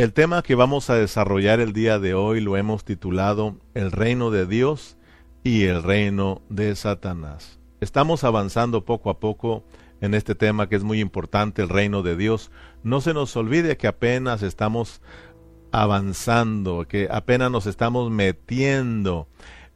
[0.00, 4.30] El tema que vamos a desarrollar el día de hoy lo hemos titulado El reino
[4.30, 4.96] de Dios
[5.44, 7.60] y el reino de Satanás.
[7.82, 9.62] Estamos avanzando poco a poco
[10.00, 12.50] en este tema que es muy importante, el reino de Dios.
[12.82, 15.02] No se nos olvide que apenas estamos
[15.70, 19.28] avanzando, que apenas nos estamos metiendo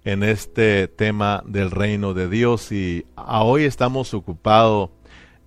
[0.05, 4.91] en este tema del reino de Dios y hoy estamos ocupado,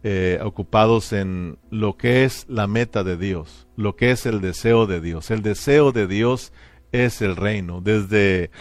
[0.03, 4.85] eh, ocupados en lo que es la meta de Dios, lo que es el deseo
[4.85, 5.31] de Dios.
[5.31, 6.53] El deseo de Dios
[6.91, 7.81] es el reino.
[7.81, 8.51] Desde,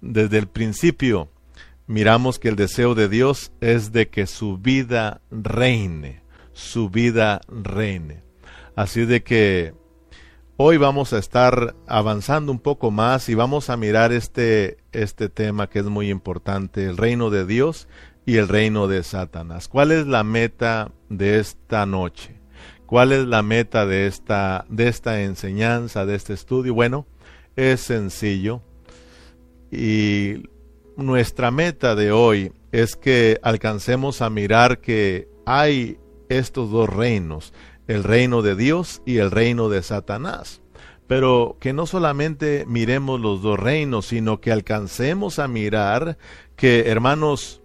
[0.00, 1.28] desde el principio
[1.86, 6.22] miramos que el deseo de Dios es de que su vida reine,
[6.52, 8.22] su vida reine.
[8.74, 9.74] Así de que
[10.56, 15.68] hoy vamos a estar avanzando un poco más y vamos a mirar este, este tema
[15.68, 17.86] que es muy importante, el reino de Dios
[18.26, 19.68] y el reino de Satanás.
[19.68, 22.40] ¿Cuál es la meta de esta noche?
[22.84, 26.74] ¿Cuál es la meta de esta, de esta enseñanza, de este estudio?
[26.74, 27.06] Bueno,
[27.54, 28.62] es sencillo
[29.70, 30.42] y
[30.96, 37.52] nuestra meta de hoy es que alcancemos a mirar que hay estos dos reinos,
[37.86, 40.62] el reino de Dios y el reino de Satanás.
[41.06, 46.18] Pero que no solamente miremos los dos reinos, sino que alcancemos a mirar
[46.56, 47.62] que, hermanos,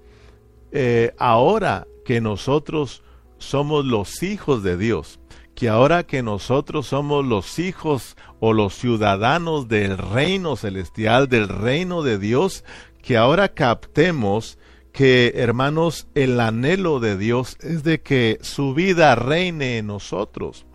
[0.72, 3.04] eh, ahora que nosotros
[3.38, 5.20] somos los hijos de Dios,
[5.56, 12.04] que ahora que nosotros somos los hijos o los ciudadanos del reino celestial, del reino
[12.04, 12.64] de Dios,
[13.02, 14.58] que ahora captemos
[14.92, 20.66] que, hermanos, el anhelo de Dios es de que su vida reine en nosotros,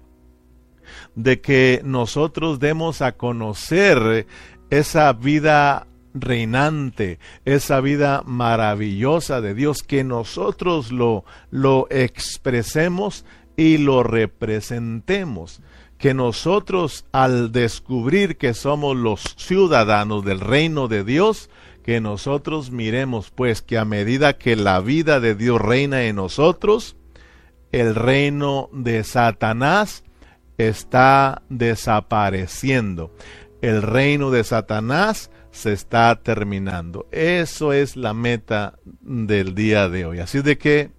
[1.15, 4.27] de que nosotros demos a conocer
[4.71, 5.87] esa vida
[6.21, 13.25] reinante, esa vida maravillosa de Dios, que nosotros lo, lo expresemos
[13.57, 15.61] y lo representemos
[15.99, 21.51] que nosotros al descubrir que somos los ciudadanos del reino de Dios,
[21.85, 26.97] que nosotros miremos pues que a medida que la vida de Dios reina en nosotros,
[27.73, 30.05] el reino de Satanás
[30.59, 33.15] está desapareciendo.
[33.63, 37.09] El reino de Satanás se está terminando.
[37.11, 40.19] Eso es la meta del día de hoy.
[40.19, 40.91] Así de que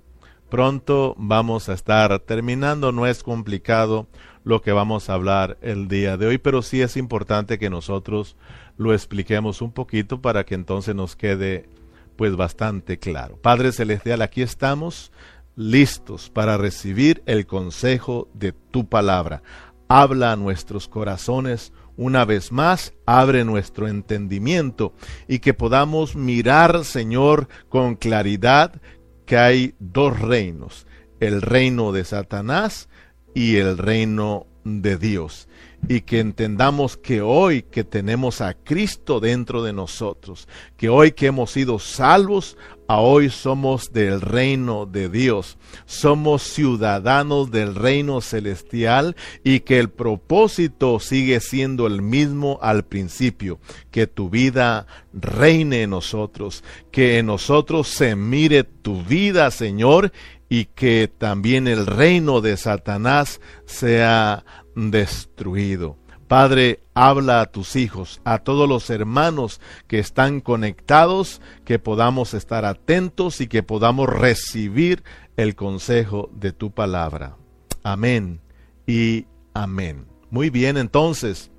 [0.49, 2.91] pronto vamos a estar terminando.
[2.91, 4.07] No es complicado
[4.43, 8.35] lo que vamos a hablar el día de hoy, pero sí es importante que nosotros
[8.77, 11.69] lo expliquemos un poquito para que entonces nos quede
[12.15, 13.37] pues bastante claro.
[13.37, 15.11] Padre Celestial, aquí estamos
[15.55, 19.43] listos para recibir el consejo de tu palabra.
[19.87, 24.93] Habla a nuestros corazones una vez más, abre nuestro entendimiento
[25.27, 28.79] y que podamos mirar, Señor, con claridad
[29.25, 30.87] que hay dos reinos,
[31.19, 32.87] el reino de Satanás
[33.33, 35.46] y el reino de Dios.
[35.87, 41.27] Y que entendamos que hoy que tenemos a Cristo dentro de nosotros, que hoy que
[41.27, 49.15] hemos sido salvos, a hoy somos del reino de Dios, somos ciudadanos del reino celestial
[49.43, 53.59] y que el propósito sigue siendo el mismo al principio,
[53.91, 60.13] que tu vida reine en nosotros, que en nosotros se mire tu vida, Señor,
[60.49, 64.45] y que también el reino de Satanás sea
[64.77, 65.97] destruido.
[66.27, 72.65] Padre, habla a tus hijos, a todos los hermanos que están conectados, que podamos estar
[72.65, 75.03] atentos y que podamos recibir
[75.35, 77.37] el consejo de tu palabra.
[77.81, 78.41] Amén
[78.85, 80.05] y amén.
[80.29, 81.49] Muy bien, entonces,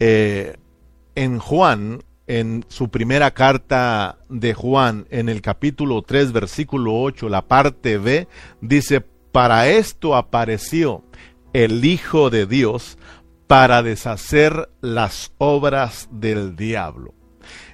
[0.00, 0.56] eh,
[1.14, 7.48] en Juan en su primera carta de Juan, en el capítulo 3, versículo 8, la
[7.48, 8.28] parte B,
[8.60, 9.00] dice,
[9.32, 11.04] para esto apareció
[11.52, 12.98] el Hijo de Dios
[13.46, 17.14] para deshacer las obras del diablo.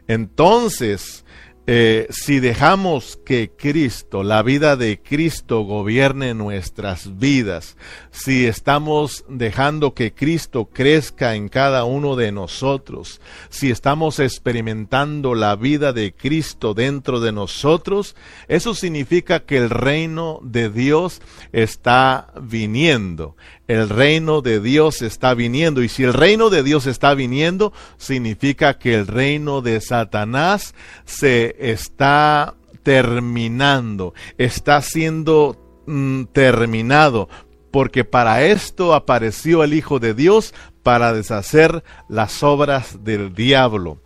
[0.07, 1.25] Entonces,
[1.67, 7.79] eh, si dejamos que Cristo, la vida de Cristo gobierne nuestras vidas,
[8.11, 15.57] si estamos dejando que Cristo crezca en cada uno de nosotros, si estamos experimentando la
[15.57, 18.15] vida de Cristo dentro de nosotros,
[18.47, 23.37] eso significa que el reino de Dios está viniendo
[23.69, 25.83] el reino de Dios está viniendo.
[25.83, 30.75] Y si el reino de Dios está viniendo, significa que el reino de Satanás
[31.05, 37.29] se está terminando, está siendo mm, terminado,
[37.71, 43.99] porque para esto apareció el Hijo de Dios, para deshacer las obras del diablo.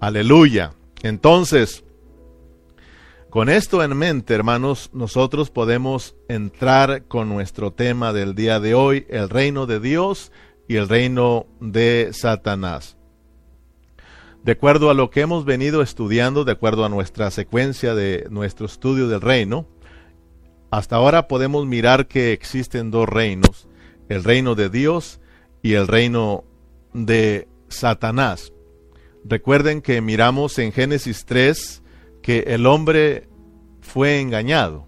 [0.00, 0.72] Aleluya.
[1.02, 1.84] Entonces,
[3.32, 9.06] con esto en mente, hermanos, nosotros podemos entrar con nuestro tema del día de hoy,
[9.08, 10.30] el reino de Dios
[10.68, 12.98] y el reino de Satanás.
[14.44, 18.66] De acuerdo a lo que hemos venido estudiando, de acuerdo a nuestra secuencia de nuestro
[18.66, 19.66] estudio del reino,
[20.70, 23.66] hasta ahora podemos mirar que existen dos reinos,
[24.10, 25.22] el reino de Dios
[25.62, 26.44] y el reino
[26.92, 28.52] de Satanás.
[29.24, 31.81] Recuerden que miramos en Génesis 3
[32.22, 33.28] que el hombre
[33.80, 34.86] fue engañado.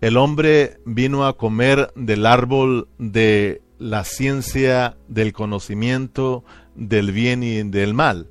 [0.00, 6.44] El hombre vino a comer del árbol de la ciencia del conocimiento
[6.74, 8.28] del bien y del mal.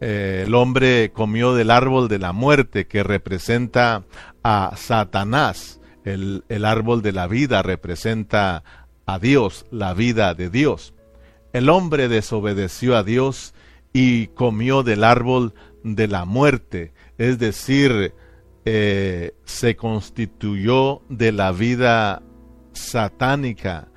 [0.00, 4.04] Eh, el hombre comió del árbol de la muerte que representa
[4.42, 5.80] a Satanás.
[6.04, 8.64] El, el árbol de la vida representa
[9.04, 10.94] a Dios, la vida de Dios.
[11.52, 13.52] El hombre desobedeció a Dios
[13.92, 18.14] y comió del árbol de la muerte, es decir,
[18.64, 22.22] eh, se constituyó de la vida
[22.72, 23.88] satánica,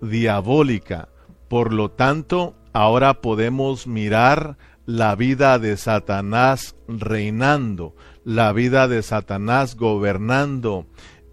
[0.00, 1.08] diabólica.
[1.48, 4.56] Por lo tanto, ahora podemos mirar
[4.86, 7.94] la vida de Satanás reinando,
[8.24, 10.86] la vida de Satanás gobernando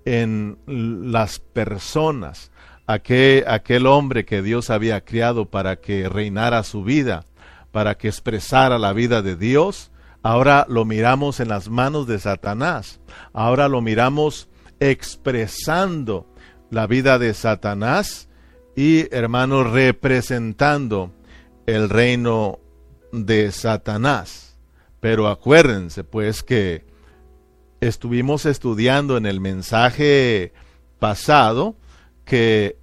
[0.05, 2.51] en las personas.
[2.87, 7.25] Aquel, aquel hombre que Dios había criado para que reinara su vida,
[7.71, 9.90] para que expresara la vida de Dios,
[10.23, 12.99] ahora lo miramos en las manos de Satanás.
[13.33, 16.27] Ahora lo miramos expresando
[16.69, 18.29] la vida de Satanás
[18.75, 21.11] y, hermanos, representando
[21.65, 22.59] el reino
[23.11, 24.57] de Satanás.
[24.99, 26.85] Pero acuérdense, pues, que
[27.81, 30.53] estuvimos estudiando en el mensaje
[30.99, 31.75] pasado
[32.23, 32.77] que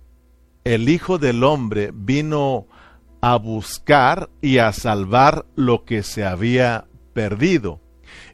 [0.64, 2.66] el Hijo del Hombre vino
[3.20, 6.87] a buscar y a salvar lo que se había
[7.18, 7.80] perdido.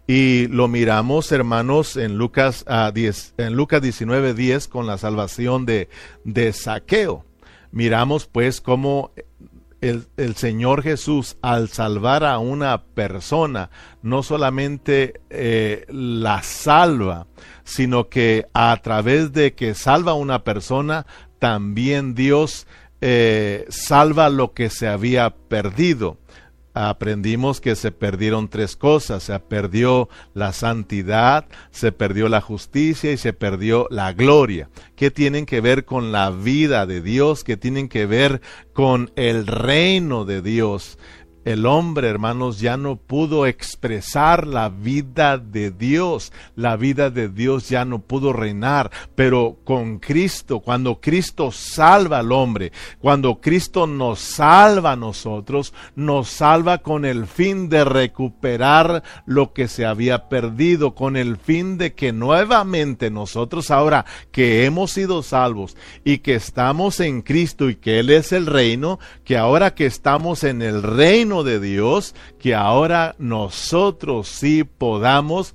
[0.06, 5.64] Y lo miramos, hermanos, en Lucas, a 10, en Lucas 19, 10 con la salvación
[5.64, 5.88] de,
[6.24, 7.24] de Saqueo.
[7.72, 9.12] Miramos pues cómo
[9.80, 13.70] el, el, Señor Jesús al salvar a una persona
[14.02, 17.26] no solamente eh, la salva,
[17.64, 21.06] sino que a través de que salva a una persona,
[21.38, 22.66] también Dios
[23.00, 26.18] eh, salva lo que se había perdido.
[26.74, 33.16] Aprendimos que se perdieron tres cosas, se perdió la santidad, se perdió la justicia y
[33.16, 37.88] se perdió la gloria, que tienen que ver con la vida de Dios, que tienen
[37.88, 38.40] que ver
[38.72, 40.98] con el reino de Dios
[41.44, 46.32] el hombre, hermanos, ya no pudo expresar la vida de Dios.
[46.56, 48.90] La vida de Dios ya no pudo reinar.
[49.14, 56.28] Pero con Cristo, cuando Cristo salva al hombre, cuando Cristo nos salva a nosotros, nos
[56.28, 61.92] salva con el fin de recuperar lo que se había perdido, con el fin de
[61.94, 67.98] que nuevamente nosotros ahora que hemos sido salvos y que estamos en Cristo y que
[67.98, 73.16] Él es el reino, que ahora que estamos en el reino, de Dios, que ahora
[73.18, 75.54] nosotros sí podamos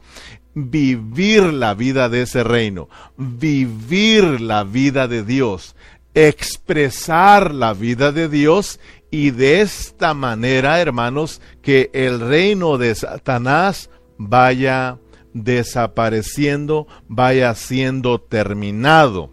[0.54, 5.76] vivir la vida de ese reino, vivir la vida de Dios,
[6.14, 8.80] expresar la vida de Dios
[9.12, 15.00] y de esta manera, hermanos, que el reino de Satanás vaya
[15.34, 19.30] desapareciendo, vaya siendo terminado.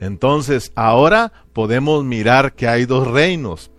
[0.00, 3.70] Entonces, ahora podemos mirar que hay dos reinos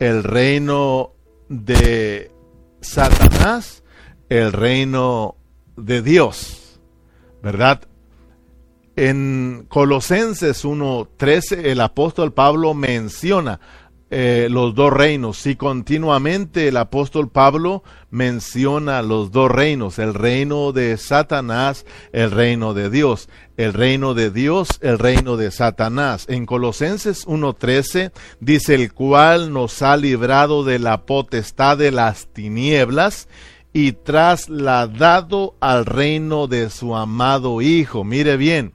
[0.00, 1.12] el reino
[1.48, 2.32] de
[2.80, 3.84] Satanás,
[4.28, 5.36] el reino
[5.76, 6.80] de Dios,
[7.42, 7.82] ¿verdad?
[8.96, 13.60] En Colosenses 1.13 el apóstol Pablo menciona
[14.10, 15.46] eh, los dos reinos.
[15.46, 22.74] Y continuamente el apóstol Pablo menciona los dos reinos, el reino de Satanás, el reino
[22.74, 26.26] de Dios, el reino de Dios, el reino de Satanás.
[26.28, 33.28] En Colosenses 1.13 dice, el cual nos ha librado de la potestad de las tinieblas
[33.72, 38.02] y trasladado al reino de su amado Hijo.
[38.02, 38.72] Mire bien,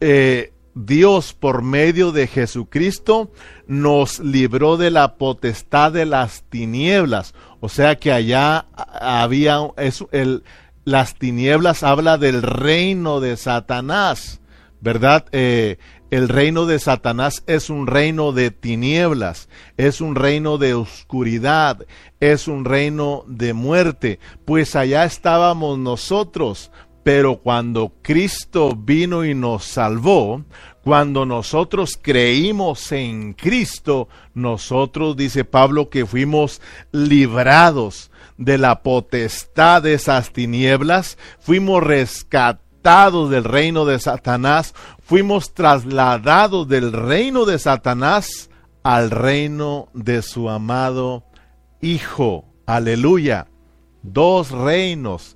[0.00, 3.32] eh, Dios por medio de Jesucristo
[3.66, 7.34] nos libró de la potestad de las tinieblas.
[7.60, 9.58] O sea que allá había
[10.12, 10.44] el,
[10.84, 14.42] las tinieblas habla del reino de Satanás,
[14.82, 15.24] ¿verdad?
[15.32, 15.78] Eh,
[16.10, 21.84] el reino de Satanás es un reino de tinieblas, es un reino de oscuridad,
[22.20, 26.70] es un reino de muerte, pues allá estábamos nosotros,
[27.06, 30.42] pero cuando Cristo vino y nos salvó,
[30.82, 36.60] cuando nosotros creímos en Cristo, nosotros, dice Pablo, que fuimos
[36.90, 46.66] librados de la potestad de esas tinieblas, fuimos rescatados del reino de Satanás, fuimos trasladados
[46.66, 48.50] del reino de Satanás
[48.82, 51.22] al reino de su amado
[51.80, 52.46] Hijo.
[52.66, 53.46] Aleluya.
[54.02, 55.35] Dos reinos.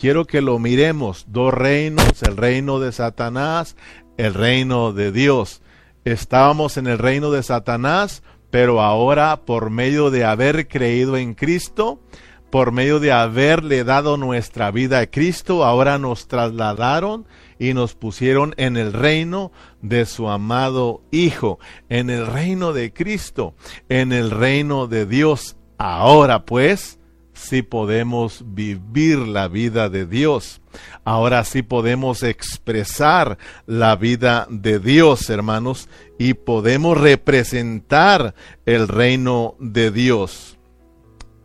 [0.00, 1.26] Quiero que lo miremos.
[1.28, 2.22] Dos reinos.
[2.22, 3.76] El reino de Satanás,
[4.16, 5.60] el reino de Dios.
[6.06, 12.00] Estábamos en el reino de Satanás, pero ahora por medio de haber creído en Cristo,
[12.48, 17.26] por medio de haberle dado nuestra vida a Cristo, ahora nos trasladaron
[17.58, 19.52] y nos pusieron en el reino
[19.82, 21.58] de su amado Hijo,
[21.90, 23.54] en el reino de Cristo,
[23.90, 25.58] en el reino de Dios.
[25.76, 26.99] Ahora pues,
[27.40, 30.60] sí podemos vivir la vida de Dios.
[31.04, 38.34] Ahora sí podemos expresar la vida de Dios, hermanos, y podemos representar
[38.66, 40.58] el reino de Dios.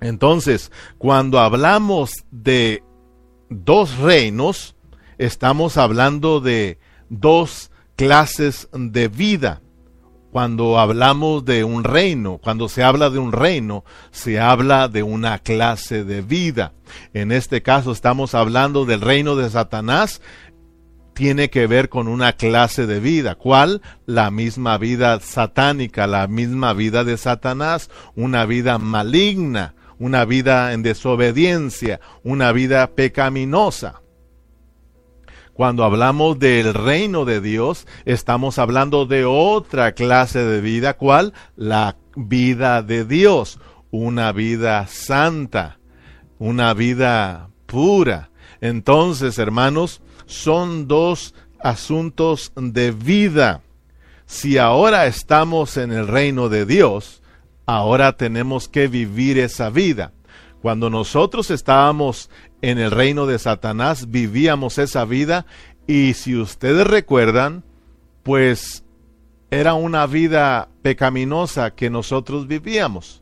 [0.02, 2.84] Entonces, cuando hablamos de
[3.50, 4.75] dos reinos,
[5.18, 6.78] estamos hablando de
[7.10, 9.62] dos clases de vida.
[10.36, 15.39] Cuando hablamos de un reino, cuando se habla de un reino, se habla de una
[15.39, 16.74] clase de vida.
[17.13, 20.22] En este caso estamos hablando del reino de Satanás,
[21.13, 23.36] tiene que ver con una clase de vida.
[23.36, 23.82] ¿Cuál?
[24.06, 30.84] La misma vida satánica, la misma vida de Satanás, una vida maligna, una vida en
[30.84, 34.01] desobediencia, una vida pecaminosa.
[35.56, 41.32] Cuando hablamos del reino de Dios, estamos hablando de otra clase de vida, ¿cuál?
[41.56, 43.58] La vida de Dios,
[43.90, 45.80] una vida santa,
[46.40, 48.32] una vida pura.
[48.60, 53.62] Entonces, hermanos, son dos asuntos de vida.
[54.26, 57.24] Si ahora estamos en el reino de Dios,
[57.66, 60.12] ahora tenemos que vivir esa vida.
[60.65, 62.31] Cuando nosotros estábamos
[62.63, 65.45] en el reino de Satanás, vivíamos esa vida
[65.86, 67.63] y si ustedes recuerdan,
[68.24, 68.84] pues
[69.51, 73.22] era una vida pecaminosa que nosotros vivíamos.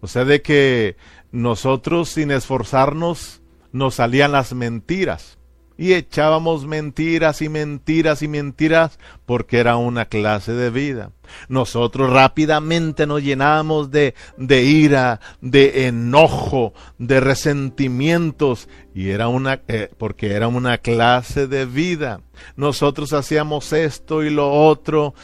[0.00, 0.96] O sea, de que
[1.30, 5.38] nosotros sin esforzarnos nos salían las mentiras
[5.80, 11.12] y echábamos mentiras y mentiras y mentiras porque era una clase de vida.
[11.48, 19.88] Nosotros rápidamente nos llenábamos de, de ira, de enojo, de resentimientos y era una eh,
[19.96, 22.20] porque era una clase de vida.
[22.56, 25.14] Nosotros hacíamos esto y lo otro,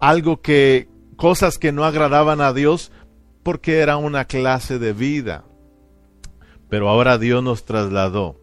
[0.00, 2.90] algo que cosas que no agradaban a Dios
[3.44, 5.44] porque era una clase de vida.
[6.68, 8.40] Pero ahora Dios nos trasladó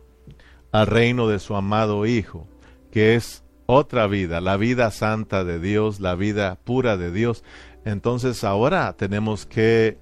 [0.78, 2.48] al reino de su amado Hijo,
[2.92, 7.44] que es otra vida, la vida santa de Dios, la vida pura de Dios.
[7.84, 9.98] Entonces ahora tenemos que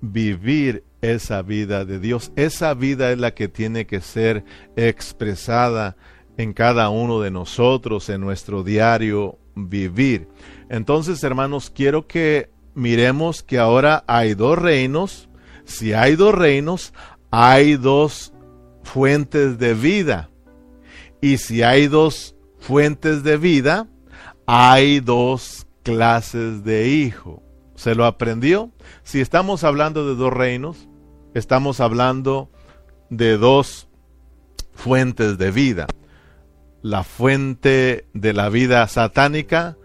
[0.00, 2.32] vivir esa vida de Dios.
[2.34, 5.96] Esa vida es la que tiene que ser expresada
[6.36, 10.28] en cada uno de nosotros, en nuestro diario vivir.
[10.68, 15.28] Entonces, hermanos, quiero que miremos que ahora hay dos reinos.
[15.64, 16.92] Si hay dos reinos,
[17.30, 18.32] hay dos
[18.86, 20.30] fuentes de vida.
[21.20, 23.88] Y si hay dos fuentes de vida,
[24.46, 27.42] hay dos clases de hijo.
[27.74, 28.70] ¿Se lo aprendió?
[29.02, 30.88] Si estamos hablando de dos reinos,
[31.34, 32.48] estamos hablando
[33.10, 33.88] de dos
[34.72, 35.86] fuentes de vida.
[36.80, 39.76] La fuente de la vida satánica,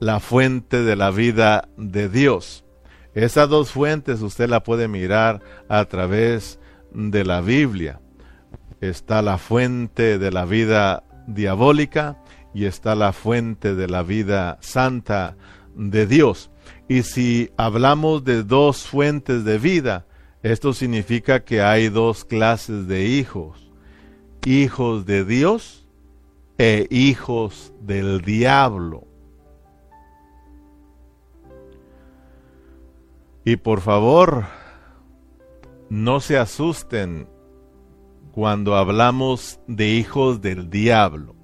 [0.00, 2.64] la fuente de la vida de Dios.
[3.14, 6.58] Esas dos fuentes usted la puede mirar a través
[6.92, 8.00] de la Biblia
[8.80, 12.22] está la fuente de la vida diabólica
[12.54, 15.36] y está la fuente de la vida santa
[15.74, 16.50] de Dios.
[16.88, 20.06] Y si hablamos de dos fuentes de vida,
[20.42, 23.70] esto significa que hay dos clases de hijos.
[24.44, 25.86] Hijos de Dios
[26.56, 29.04] e hijos del diablo.
[33.44, 34.46] Y por favor,
[35.88, 37.28] no se asusten
[38.32, 41.34] cuando hablamos de hijos del diablo.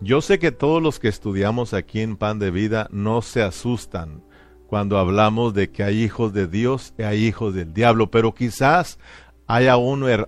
[0.00, 4.22] Yo sé que todos los que estudiamos aquí en Pan de Vida no se asustan
[4.66, 8.98] cuando hablamos de que hay hijos de Dios y hay hijos del diablo, pero quizás
[9.46, 9.74] haya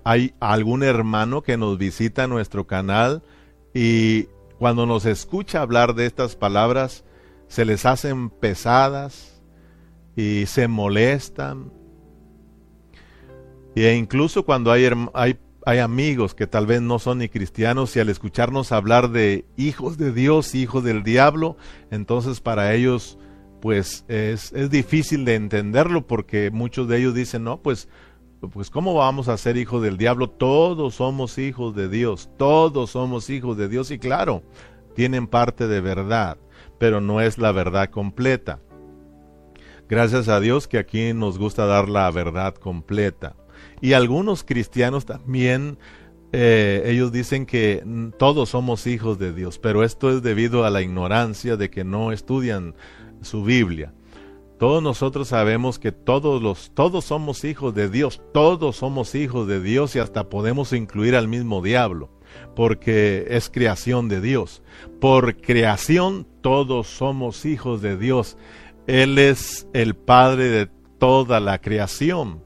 [0.05, 3.23] hay algún hermano que nos visita en nuestro canal
[3.73, 4.25] y
[4.59, 7.05] cuando nos escucha hablar de estas palabras
[7.47, 9.41] se les hacen pesadas
[10.17, 11.73] y se molestan
[13.75, 18.01] e incluso cuando hay, hay, hay amigos que tal vez no son ni cristianos y
[18.01, 21.57] al escucharnos hablar de hijos de Dios, hijos del diablo,
[21.91, 23.19] entonces para ellos
[23.61, 27.89] pues es, es difícil de entenderlo porque muchos de ellos dicen, no, pues
[28.51, 30.29] pues ¿cómo vamos a ser hijos del diablo?
[30.29, 34.43] Todos somos hijos de Dios, todos somos hijos de Dios y claro,
[34.95, 36.39] tienen parte de verdad,
[36.79, 38.59] pero no es la verdad completa.
[39.89, 43.37] Gracias a Dios que aquí nos gusta dar la verdad completa.
[43.83, 45.77] Y algunos cristianos también,
[46.31, 47.85] eh, ellos dicen que
[48.17, 52.13] todos somos hijos de Dios, pero esto es debido a la ignorancia de que no
[52.13, 52.77] estudian
[53.23, 53.93] su Biblia.
[54.61, 59.61] Todos nosotros sabemos que todos los todos somos hijos de Dios, todos somos hijos de
[59.61, 62.09] Dios y hasta podemos incluir al mismo diablo,
[62.55, 64.63] porque es creación de Dios.
[65.01, 68.37] Por creación todos somos hijos de Dios.
[68.87, 70.67] Él es el Padre de
[71.01, 72.45] toda la creación.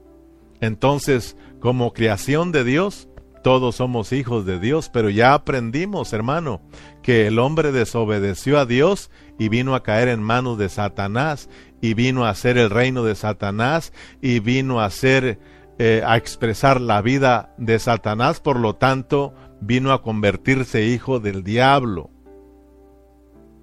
[0.61, 3.09] Entonces, como creación de Dios,
[3.43, 6.61] todos somos hijos de Dios, pero ya aprendimos, hermano,
[7.01, 9.09] que el hombre desobedeció a Dios
[9.39, 11.49] y vino a caer en manos de Satanás
[11.81, 15.39] y vino a hacer el reino de Satanás y vino a hacer
[15.79, 21.43] eh, a expresar la vida de Satanás, por lo tanto, vino a convertirse hijo del
[21.43, 22.09] diablo.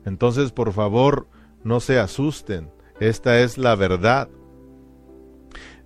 [0.04, 1.28] Entonces, por favor,
[1.64, 2.70] no se asusten.
[3.00, 4.28] Esta es la verdad.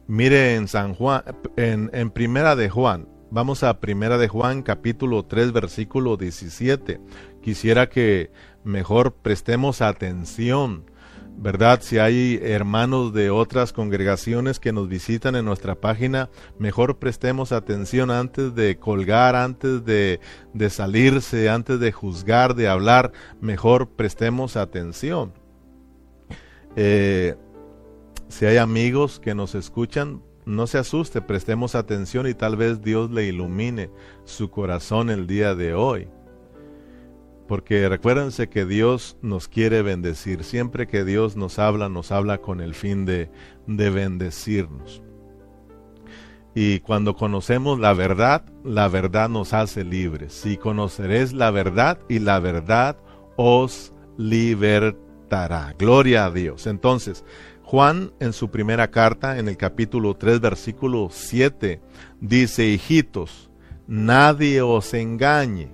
[0.09, 1.23] Mire en San Juan,
[1.57, 3.07] en, Primera de Juan.
[3.31, 6.99] Vamos a Primera de Juan, capítulo 3, versículo 17.
[7.43, 8.31] Quisiera que
[8.65, 10.91] mejor prestemos atención,
[11.37, 11.81] ¿verdad?
[11.83, 18.11] Si hay hermanos de otras congregaciones que nos visitan en nuestra página, mejor prestemos atención
[18.11, 20.21] antes de colgar, antes de,
[20.55, 23.13] de salirse, antes de juzgar, de hablar,
[23.43, 25.35] mejor prestemos atención.
[26.77, 27.35] Eh,
[28.29, 33.11] si hay amigos que nos escuchan, no se asuste, prestemos atención y tal vez Dios
[33.11, 33.91] le ilumine
[34.25, 36.09] su corazón el día de hoy.
[37.47, 40.45] Porque recuérdense que Dios nos quiere bendecir.
[40.45, 43.31] Siempre que Dios nos habla, nos habla con el fin de,
[43.67, 45.03] de bendecirnos.
[46.55, 50.33] Y cuando conocemos la verdad, la verdad nos hace libres.
[50.35, 52.99] Si conoceréis la verdad y la verdad
[53.37, 55.09] os libertará
[55.79, 56.67] Gloria a Dios.
[56.67, 57.25] Entonces,
[57.69, 61.83] Juan en su primera carta, en el capítulo 3, versículo 7,
[62.19, 63.51] dice, hijitos,
[63.87, 65.71] nadie os engañe.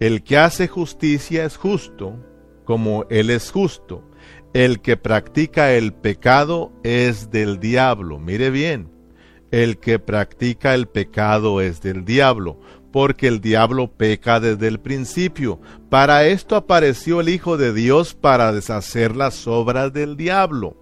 [0.00, 2.16] El que hace justicia es justo,
[2.64, 4.02] como Él es justo.
[4.52, 8.18] El que practica el pecado es del diablo.
[8.18, 8.90] Mire bien,
[9.52, 12.58] el que practica el pecado es del diablo,
[12.92, 15.60] porque el diablo peca desde el principio.
[15.88, 20.76] Para esto apareció el Hijo de Dios para deshacer las obras del diablo.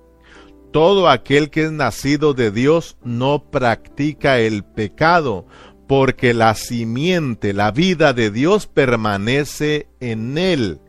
[0.72, 5.46] Todo aquel que es nacido de Dios no practica el pecado,
[5.86, 10.80] porque la simiente, la vida de Dios permanece en él,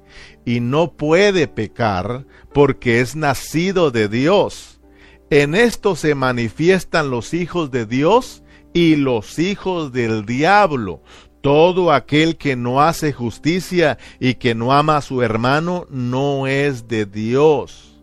[0.46, 4.82] y no puede pecar porque es nacido de Dios.
[5.30, 11.02] En esto se manifiestan los hijos de Dios, y los hijos del diablo.
[11.42, 16.88] Todo aquel que no hace justicia y que no ama a su hermano no es
[16.88, 17.98] de Dios.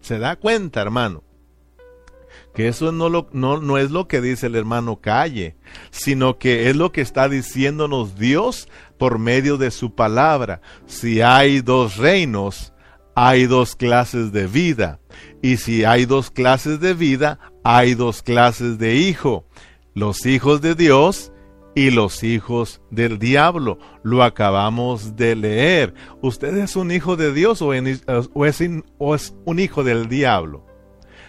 [0.00, 1.22] ¿Se da cuenta, hermano?
[2.54, 5.56] Que eso no, lo, no, no es lo que dice el hermano Calle,
[5.90, 10.60] sino que es lo que está diciéndonos Dios por medio de su palabra.
[10.86, 12.72] Si hay dos reinos,
[13.14, 14.98] hay dos clases de vida.
[15.42, 19.44] Y si hay dos clases de vida, hay dos clases de hijo,
[19.94, 21.32] los hijos de Dios
[21.74, 23.78] y los hijos del diablo.
[24.02, 25.94] Lo acabamos de leer.
[26.22, 28.62] ¿Usted es un hijo de Dios o, es,
[29.44, 30.66] un hijo del diablo?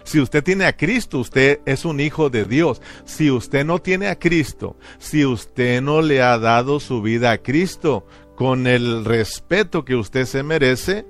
[0.03, 2.81] Si usted tiene a Cristo, usted es un hijo de Dios.
[3.05, 7.37] Si usted no tiene a Cristo, si usted no le ha dado su vida a
[7.37, 11.05] Cristo con el respeto que usted se merece,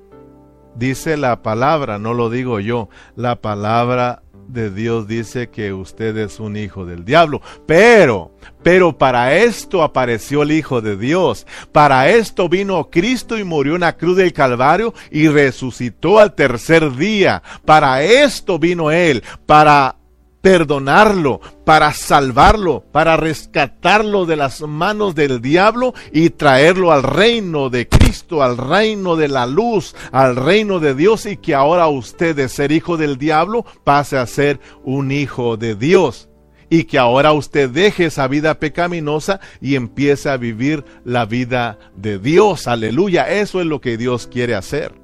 [0.75, 6.39] dice la palabra, no lo digo yo, la palabra de Dios dice que usted es
[6.39, 7.41] un hijo del diablo.
[7.65, 8.31] Pero,
[8.63, 11.47] pero para esto apareció el Hijo de Dios.
[11.71, 16.95] Para esto vino Cristo y murió en la cruz del Calvario y resucitó al tercer
[16.95, 17.41] día.
[17.65, 19.95] Para esto vino Él, para
[20.41, 27.87] perdonarlo, para salvarlo, para rescatarlo de las manos del diablo y traerlo al reino de
[27.87, 32.49] Cristo, al reino de la luz, al reino de Dios y que ahora usted de
[32.49, 36.27] ser hijo del diablo pase a ser un hijo de Dios.
[36.73, 42.17] Y que ahora usted deje esa vida pecaminosa y empiece a vivir la vida de
[42.17, 42.65] Dios.
[42.65, 43.29] Aleluya.
[43.29, 45.00] Eso es lo que Dios quiere hacer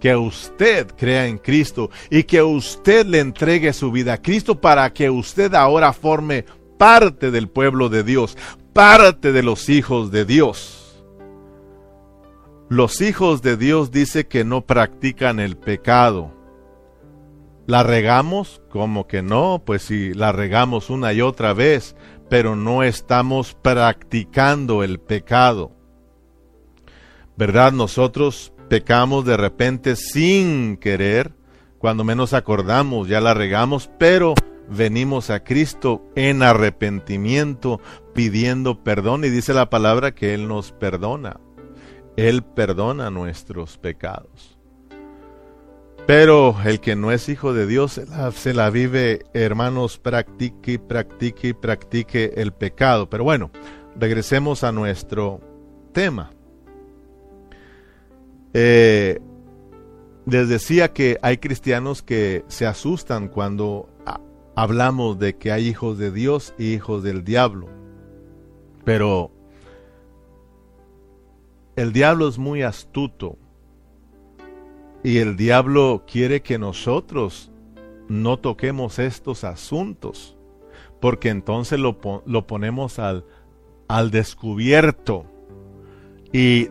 [0.00, 4.92] que usted crea en Cristo y que usted le entregue su vida a Cristo para
[4.92, 6.44] que usted ahora forme
[6.78, 8.36] parte del pueblo de Dios,
[8.72, 11.04] parte de los hijos de Dios.
[12.70, 16.32] Los hijos de Dios dice que no practican el pecado.
[17.66, 18.62] ¿La regamos?
[18.70, 21.94] Como que no, pues si la regamos una y otra vez,
[22.28, 25.72] pero no estamos practicando el pecado.
[27.36, 27.72] ¿Verdad?
[27.72, 31.32] Nosotros pecamos de repente sin querer,
[31.78, 34.34] cuando menos acordamos, ya la regamos, pero
[34.68, 37.80] venimos a Cristo en arrepentimiento,
[38.14, 41.40] pidiendo perdón, y dice la palabra que Él nos perdona.
[42.16, 44.56] Él perdona nuestros pecados.
[46.06, 48.00] Pero el que no es hijo de Dios
[48.34, 53.10] se la, vive, hermanos, practique, practique, practique el pecado.
[53.10, 53.50] Pero bueno,
[53.96, 55.40] regresemos a nuestro
[55.92, 56.30] tema.
[58.54, 59.20] Eh,
[60.26, 63.88] les decía que hay cristianos que se asustan cuando
[64.54, 67.68] hablamos de que hay hijos de Dios y hijos del diablo.
[68.84, 69.30] Pero
[71.76, 73.38] el diablo es muy astuto
[75.02, 77.50] y el diablo quiere que nosotros
[78.08, 80.36] no toquemos estos asuntos,
[81.00, 83.24] porque entonces lo, lo ponemos al,
[83.88, 85.24] al, descubierto
[86.32, 86.68] y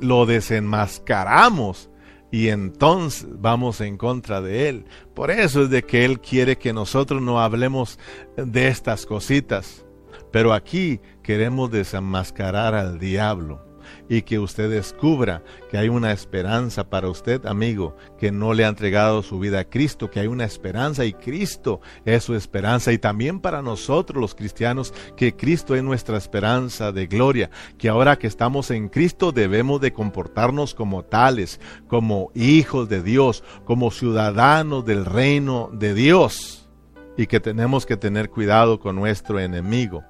[0.00, 1.90] lo desenmascaramos
[2.30, 4.84] y entonces vamos en contra de él.
[5.14, 7.98] Por eso es de que él quiere que nosotros no hablemos
[8.36, 9.84] de estas cositas.
[10.30, 13.67] Pero aquí queremos desenmascarar al diablo
[14.08, 18.68] y que usted descubra que hay una esperanza para usted, amigo, que no le ha
[18.68, 22.98] entregado su vida a Cristo, que hay una esperanza y Cristo es su esperanza y
[22.98, 28.26] también para nosotros los cristianos que Cristo es nuestra esperanza de gloria, que ahora que
[28.26, 35.04] estamos en Cristo debemos de comportarnos como tales, como hijos de Dios, como ciudadanos del
[35.04, 36.68] reino de Dios
[37.16, 40.04] y que tenemos que tener cuidado con nuestro enemigo.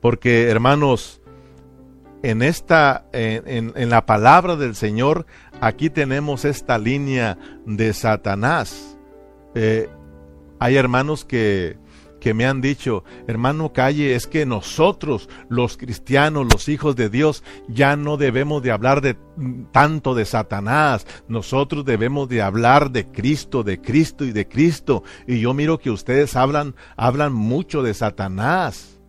[0.00, 1.20] Porque hermanos,
[2.26, 5.26] en esta, en, la palabra del Señor,
[5.60, 8.98] aquí tenemos esta línea de Satanás.
[9.54, 9.88] Eh,
[10.58, 11.78] hay hermanos que,
[12.20, 17.44] que me han dicho, hermano Calle, es que nosotros, los cristianos, los hijos de Dios,
[17.68, 19.16] ya no debemos de hablar de
[19.70, 25.04] tanto de Satanás, nosotros debemos de hablar de Cristo, de Cristo y de Cristo.
[25.28, 29.00] Y yo miro que ustedes hablan, hablan mucho de Satanás.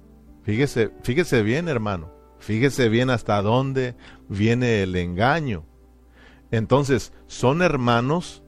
[0.44, 2.17] Fíjese, fíjese bien, hermano.
[2.40, 3.96] Fíjese bien hasta dónde
[4.30, 5.66] viene el engaño.
[6.52, 8.44] Entonces, son hermanos,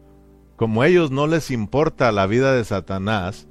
[0.56, 3.48] como ellos no les importa la vida de Satanás,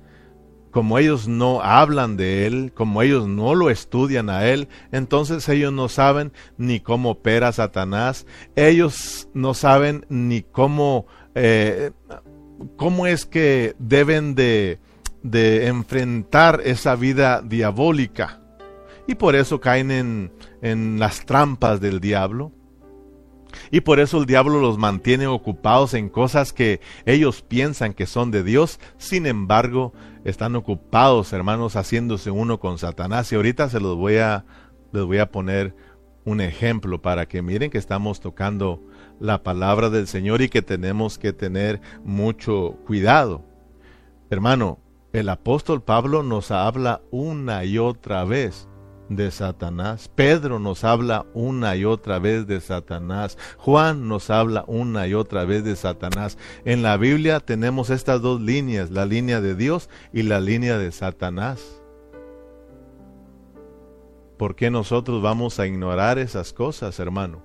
[0.71, 5.73] como ellos no hablan de él, como ellos no lo estudian a él, entonces ellos
[5.73, 11.93] no saben ni cómo opera Satanás, ellos no saben ni cómo, eh,
[12.77, 14.79] cómo es que deben de,
[15.23, 18.41] de enfrentar esa vida diabólica
[19.09, 22.53] y por eso caen en, en las trampas del diablo.
[23.71, 28.31] Y por eso el diablo los mantiene ocupados en cosas que ellos piensan que son
[28.31, 29.95] de Dios, sin embargo,
[30.25, 33.33] están ocupados, hermanos, haciéndose uno con Satanás.
[33.33, 34.45] Y ahorita se los voy a,
[34.93, 35.75] les voy a poner
[36.27, 38.83] un ejemplo para que miren que estamos tocando
[39.19, 43.43] la palabra del Señor y que tenemos que tener mucho cuidado.
[44.29, 44.81] Hermano,
[45.15, 48.68] el apóstol Pablo nos habla una y otra vez
[49.09, 50.11] de Satanás.
[50.15, 53.39] Pedro nos habla una y otra vez de Satanás.
[53.57, 56.39] Juan nos habla una y otra vez de Satanás.
[56.65, 60.93] En la Biblia tenemos estas dos líneas, la línea de Dios y la línea de
[60.93, 61.83] Satanás.
[64.37, 67.43] ¿Por qué nosotros vamos a ignorar esas cosas, hermano?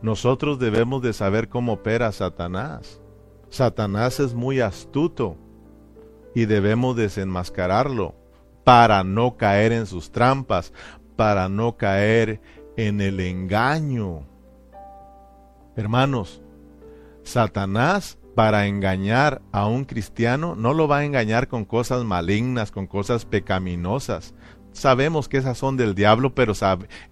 [0.00, 3.00] Nosotros debemos de saber cómo opera Satanás.
[3.50, 5.36] Satanás es muy astuto
[6.34, 8.23] y debemos desenmascararlo
[8.64, 10.72] para no caer en sus trampas,
[11.16, 12.40] para no caer
[12.76, 14.26] en el engaño.
[15.76, 16.42] Hermanos,
[17.22, 22.86] Satanás para engañar a un cristiano no lo va a engañar con cosas malignas, con
[22.86, 24.34] cosas pecaminosas.
[24.72, 26.52] Sabemos que esas son del diablo, pero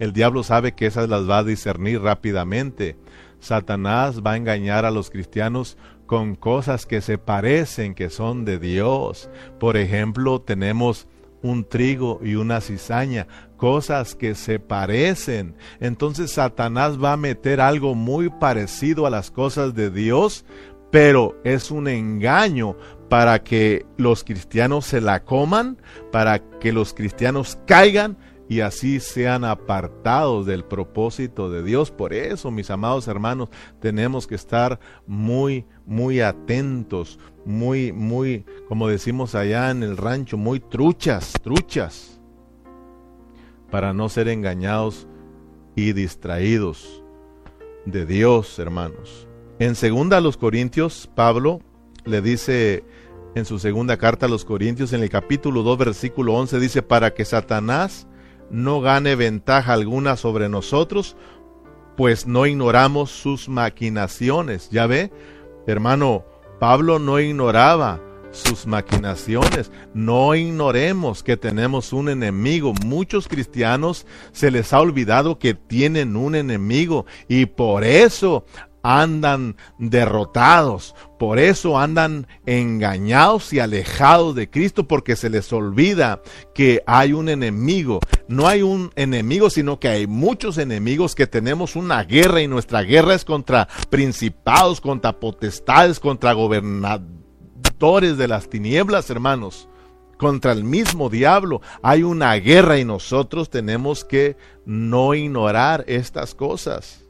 [0.00, 2.96] el diablo sabe que esas las va a discernir rápidamente.
[3.38, 8.58] Satanás va a engañar a los cristianos con cosas que se parecen que son de
[8.58, 9.30] Dios.
[9.60, 11.06] Por ejemplo, tenemos
[11.42, 13.26] un trigo y una cizaña,
[13.56, 15.56] cosas que se parecen.
[15.80, 20.44] Entonces Satanás va a meter algo muy parecido a las cosas de Dios,
[20.90, 22.76] pero es un engaño
[23.08, 25.78] para que los cristianos se la coman,
[26.10, 28.16] para que los cristianos caigan
[28.48, 31.90] y así sean apartados del propósito de Dios.
[31.90, 33.48] Por eso, mis amados hermanos,
[33.80, 40.60] tenemos que estar muy, muy atentos, muy, muy, como decimos allá en el rancho, muy
[40.60, 42.20] truchas, truchas,
[43.70, 45.06] para no ser engañados
[45.74, 47.02] y distraídos
[47.86, 49.26] de Dios, hermanos.
[49.58, 51.60] En segunda a los Corintios, Pablo,
[52.04, 52.84] le dice
[53.34, 57.14] en su segunda carta a los Corintios, en el capítulo 2, versículo 11, dice, para
[57.14, 58.06] que Satanás
[58.50, 61.16] no gane ventaja alguna sobre nosotros,
[61.96, 64.68] pues no ignoramos sus maquinaciones.
[64.70, 65.10] ¿Ya ve?
[65.66, 66.24] Hermano,
[66.62, 69.72] Pablo no ignoraba sus maquinaciones.
[69.94, 72.72] No ignoremos que tenemos un enemigo.
[72.86, 78.44] Muchos cristianos se les ha olvidado que tienen un enemigo y por eso
[78.82, 86.20] andan derrotados, por eso andan engañados y alejados de Cristo, porque se les olvida
[86.54, 88.00] que hay un enemigo.
[88.28, 92.82] No hay un enemigo, sino que hay muchos enemigos que tenemos una guerra y nuestra
[92.82, 99.68] guerra es contra principados, contra potestades, contra gobernadores de las tinieblas, hermanos.
[100.18, 107.01] Contra el mismo diablo hay una guerra y nosotros tenemos que no ignorar estas cosas.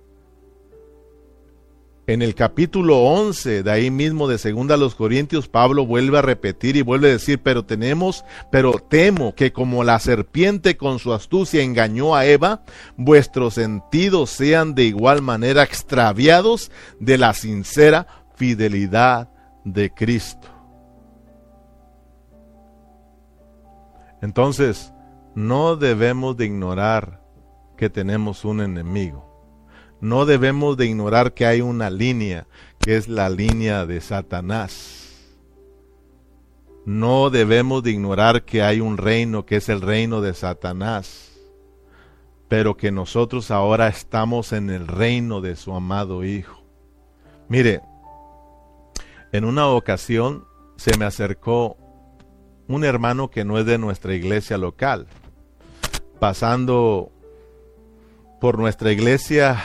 [2.08, 6.22] En el capítulo 11 de ahí mismo de segunda a los Corintios, Pablo vuelve a
[6.22, 11.12] repetir y vuelve a decir, pero tenemos, pero temo que como la serpiente con su
[11.12, 12.64] astucia engañó a Eva,
[12.96, 19.30] vuestros sentidos sean de igual manera extraviados de la sincera fidelidad
[19.64, 20.48] de Cristo.
[24.20, 24.92] Entonces,
[25.36, 27.20] no debemos de ignorar
[27.76, 29.31] que tenemos un enemigo
[30.02, 32.48] no debemos de ignorar que hay una línea,
[32.80, 35.30] que es la línea de Satanás.
[36.84, 41.38] No debemos de ignorar que hay un reino, que es el reino de Satanás,
[42.48, 46.64] pero que nosotros ahora estamos en el reino de su amado Hijo.
[47.48, 47.80] Mire,
[49.30, 51.76] en una ocasión se me acercó
[52.66, 55.06] un hermano que no es de nuestra iglesia local.
[56.18, 57.12] Pasando
[58.40, 59.62] por nuestra iglesia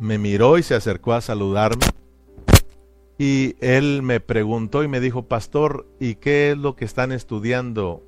[0.00, 1.84] me miró y se acercó a saludarme.
[3.18, 8.02] Y él me preguntó y me dijo, pastor, ¿y qué es lo que están estudiando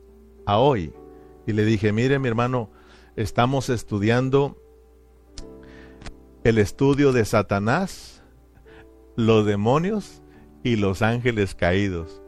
[0.46, 0.94] a hoy?
[1.46, 2.70] Y le dije, mire mi hermano,
[3.14, 4.56] estamos estudiando
[6.44, 8.22] el estudio de Satanás,
[9.14, 10.22] los demonios
[10.64, 12.22] y los ángeles caídos.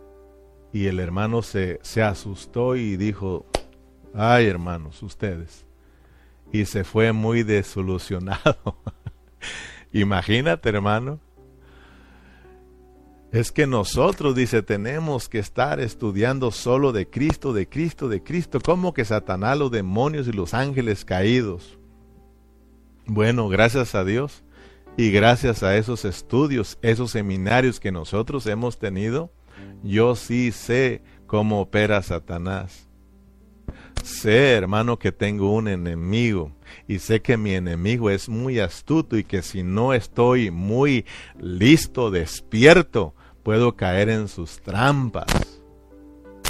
[0.75, 3.47] Y el hermano se, se asustó y dijo,
[4.13, 5.65] ay hermanos, ustedes.
[6.53, 8.77] Y se fue muy desilusionado.
[9.93, 11.21] Imagínate, hermano.
[13.33, 18.61] Es que nosotros, dice, tenemos que estar estudiando solo de Cristo, de Cristo, de Cristo.
[18.61, 21.79] como que Satanás, los demonios y los ángeles caídos?
[23.07, 24.45] Bueno, gracias a Dios
[24.97, 29.33] y gracias a esos estudios, esos seminarios que nosotros hemos tenido,
[29.83, 32.89] yo sí sé cómo opera Satanás.
[34.05, 36.53] Sé, hermano, que tengo un enemigo
[36.89, 41.05] y sé que mi enemigo es muy astuto y que si no estoy muy
[41.39, 45.27] listo, despierto, puedo caer en sus trampas.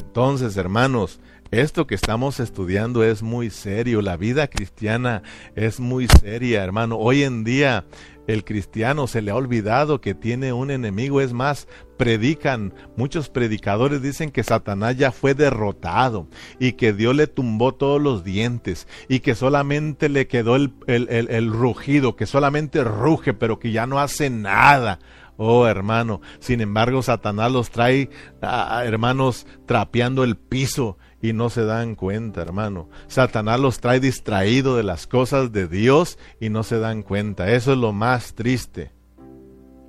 [0.01, 1.21] Entonces, hermanos,
[1.61, 5.23] esto que estamos estudiando es muy serio, la vida cristiana
[5.55, 6.97] es muy seria, hermano.
[6.97, 7.85] Hoy en día
[8.27, 14.03] el cristiano se le ha olvidado que tiene un enemigo, es más, predican, muchos predicadores
[14.03, 16.27] dicen que Satanás ya fue derrotado
[16.59, 21.53] y que Dios le tumbó todos los dientes y que solamente le quedó el, el
[21.53, 24.99] rugido, que solamente ruge, pero que ya no hace nada.
[25.37, 28.09] Oh, hermano, sin embargo, Satanás los trae,
[28.41, 32.91] hermanos, trapeando el piso y no se dan cuenta, hermano.
[33.07, 37.51] Satanás los trae distraídos de las cosas de Dios y no se dan cuenta.
[37.51, 38.93] Eso es lo más triste.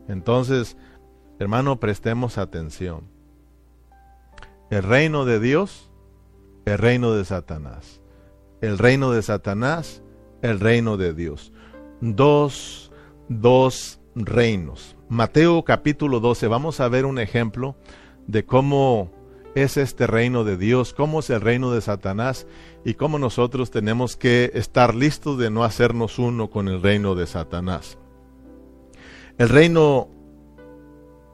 [0.07, 0.77] Entonces,
[1.37, 3.09] hermano, prestemos atención.
[4.69, 5.91] El reino de Dios,
[6.63, 7.99] el reino de Satanás.
[8.61, 10.03] El reino de Satanás,
[10.41, 11.51] el reino de Dios.
[11.99, 12.93] Dos,
[13.27, 14.95] dos reinos.
[15.09, 17.75] Mateo capítulo 12, vamos a ver un ejemplo
[18.25, 19.11] de cómo
[19.55, 22.45] es este reino de Dios, cómo es el reino de Satanás
[22.83, 27.25] y cómo nosotros tenemos que estar listos de no hacernos uno con el reino de
[27.25, 27.97] Satanás.
[29.37, 30.09] El reino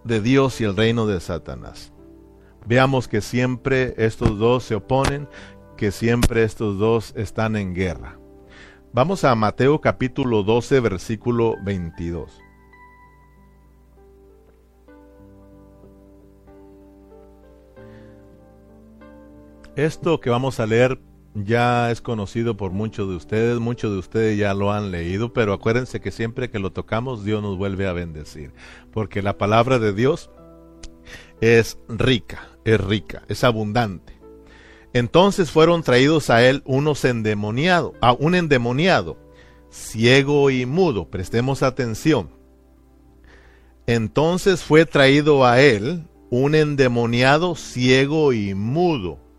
[0.04, 1.92] de Dios y el reino de Satanás.
[2.66, 5.28] Veamos que siempre estos dos se oponen,
[5.76, 8.20] que siempre estos dos están en guerra.
[8.94, 12.40] Vamos a Mateo capítulo 12, versículo 22.
[19.82, 21.02] Esto que vamos a leer
[21.34, 25.54] ya es conocido por muchos de ustedes, muchos de ustedes ya lo han leído, pero
[25.54, 28.54] acuérdense que siempre que lo tocamos Dios nos vuelve a bendecir,
[28.94, 30.30] porque la palabra de Dios
[31.42, 34.14] es rica, es rica, es abundante.
[34.94, 39.18] Entonces fueron traídos a él unos endemoniados, a un endemoniado,
[39.72, 42.30] ciego y mudo, prestemos atención.
[43.88, 49.31] Entonces fue traído a él un endemoniado ciego y mudo.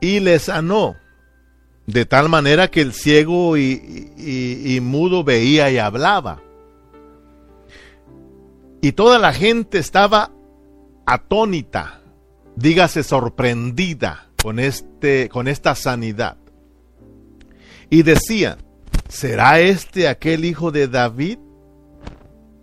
[0.00, 0.96] Y le sanó,
[1.86, 6.42] de tal manera que el ciego y, mudo veía y hablaba.
[8.80, 10.30] Y toda la gente estaba
[11.06, 12.00] atónita,
[12.56, 16.36] dígase sorprendida con, este, con esta sanidad.
[17.90, 18.58] Y decían,
[19.08, 21.38] ¿será este aquel hijo de David?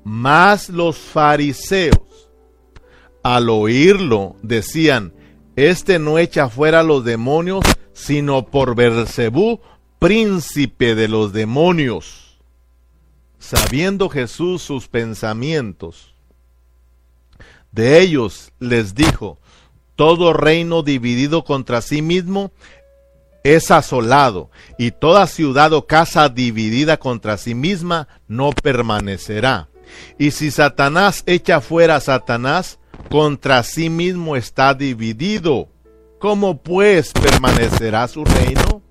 [0.03, 2.29] Más los fariseos,
[3.23, 5.13] al oírlo, decían,
[5.55, 7.63] este no echa fuera los demonios,
[7.93, 9.61] sino por Bersebú,
[9.99, 12.39] príncipe de los demonios.
[13.39, 16.13] Sabiendo Jesús sus pensamientos,
[17.71, 19.39] de ellos les dijo,
[19.95, 22.51] todo reino dividido contra sí mismo
[23.43, 29.69] es asolado, y toda ciudad o casa dividida contra sí misma no permanecerá.
[30.17, 32.79] Y si Satanás echa fuera a Satanás,
[33.09, 35.69] contra sí mismo está dividido.
[36.19, 38.81] ¿Cómo pues permanecerá su reino?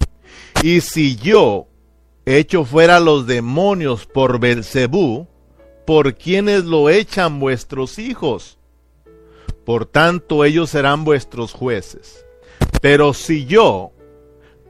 [0.62, 1.66] Y si yo
[2.26, 5.26] echo fuera los demonios por Belcebú,
[5.86, 8.58] ¿por quiénes lo echan vuestros hijos?
[9.64, 12.24] Por tanto ellos serán vuestros jueces.
[12.80, 13.92] Pero si yo,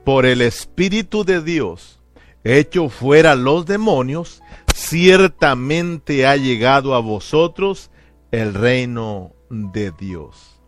[0.03, 1.99] por el Espíritu de Dios,
[2.43, 4.41] echo fuera los demonios,
[4.73, 7.89] ciertamente ha llegado a vosotros
[8.35, 10.59] el reino de Dios.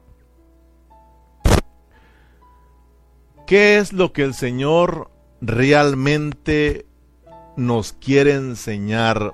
[3.46, 6.86] ¿Qué es lo que el Señor realmente
[7.58, 9.34] nos quiere enseñar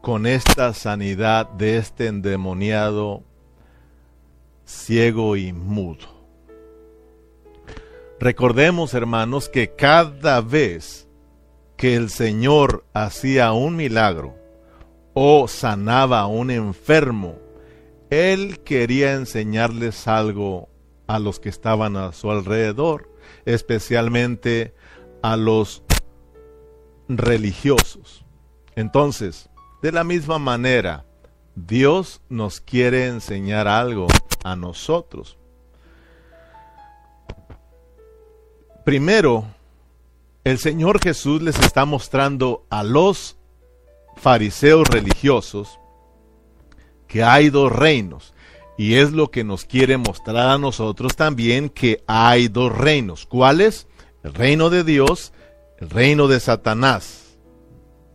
[0.00, 3.22] con esta sanidad de este endemoniado
[4.64, 6.06] ciego y mudo?
[8.18, 11.06] Recordemos, hermanos, que cada vez
[11.76, 14.34] que el Señor hacía un milagro
[15.12, 17.43] o sanaba a un enfermo,
[18.10, 20.68] Él quería enseñarles algo
[21.06, 23.10] a los que estaban a su alrededor,
[23.44, 24.74] especialmente
[25.22, 25.82] a los
[27.08, 28.24] religiosos.
[28.76, 29.48] Entonces,
[29.82, 31.04] de la misma manera,
[31.54, 34.06] Dios nos quiere enseñar algo
[34.42, 35.38] a nosotros.
[38.84, 39.46] Primero,
[40.44, 43.38] el Señor Jesús les está mostrando a los
[44.16, 45.78] fariseos religiosos
[47.14, 48.34] que hay dos reinos.
[48.76, 53.24] Y es lo que nos quiere mostrar a nosotros también que hay dos reinos.
[53.24, 53.86] ¿Cuáles?
[54.24, 55.32] El reino de Dios,
[55.78, 57.38] el reino de Satanás.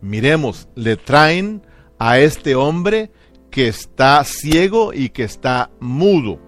[0.02, 1.66] Miremos, le traen
[1.98, 3.10] a este hombre
[3.50, 6.38] que está ciego y que está mudo.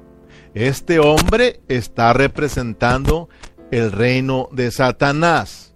[0.53, 3.31] Este hombre está representando
[3.71, 5.72] el reino de Satanás.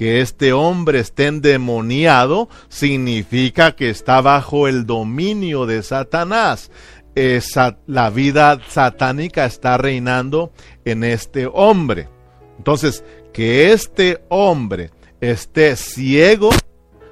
[0.00, 6.70] Que este hombre esté endemoniado significa que está bajo el dominio de Satanás.
[7.86, 10.54] La vida satánica está reinando
[10.86, 12.08] en este hombre.
[12.56, 16.48] Entonces, que este hombre esté ciego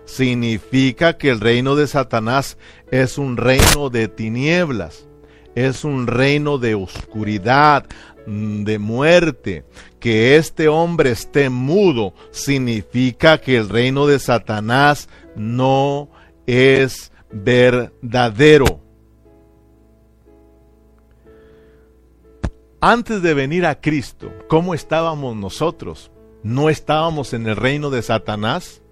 [0.06, 2.56] significa que el reino de Satanás
[2.90, 5.06] es un reino de tinieblas,
[5.54, 7.84] es un reino de oscuridad,
[8.28, 9.64] de muerte.
[9.98, 16.10] Que este hombre esté mudo significa que el reino de Satanás no
[16.46, 18.80] es verdadero.
[22.80, 26.12] Antes de venir a Cristo, ¿cómo estábamos nosotros?
[26.44, 28.82] ¿No estábamos en el reino de Satanás?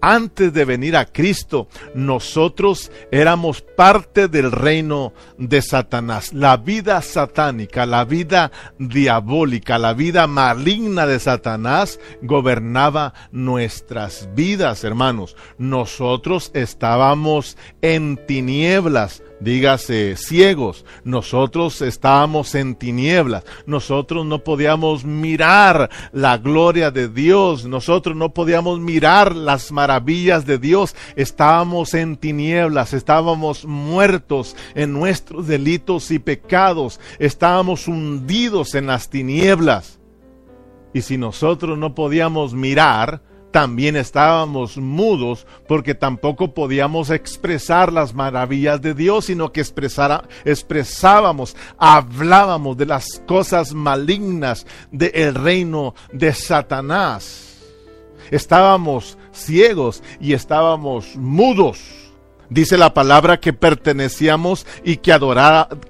[0.00, 6.32] Antes de venir a Cristo, nosotros éramos parte del reino de Satanás.
[6.32, 15.36] La vida satánica, la vida diabólica, la vida maligna de Satanás gobernaba nuestras vidas, hermanos.
[15.58, 26.38] Nosotros estábamos en tinieblas, dígase ciegos, nosotros estábamos en tinieblas, nosotros no podíamos mirar la
[26.38, 33.64] gloria de Dios, nosotros no podíamos mirar las maravillas de Dios, estábamos en tinieblas, estábamos
[33.64, 39.98] muertos en nuestros delitos y pecados, estábamos hundidos en las tinieblas.
[40.92, 48.80] Y si nosotros no podíamos mirar, también estábamos mudos porque tampoco podíamos expresar las maravillas
[48.80, 57.58] de Dios, sino que expresábamos, hablábamos de las cosas malignas del reino de Satanás.
[58.30, 61.80] Estábamos ciegos y estábamos mudos.
[62.48, 65.16] Dice la palabra que pertenecíamos y que,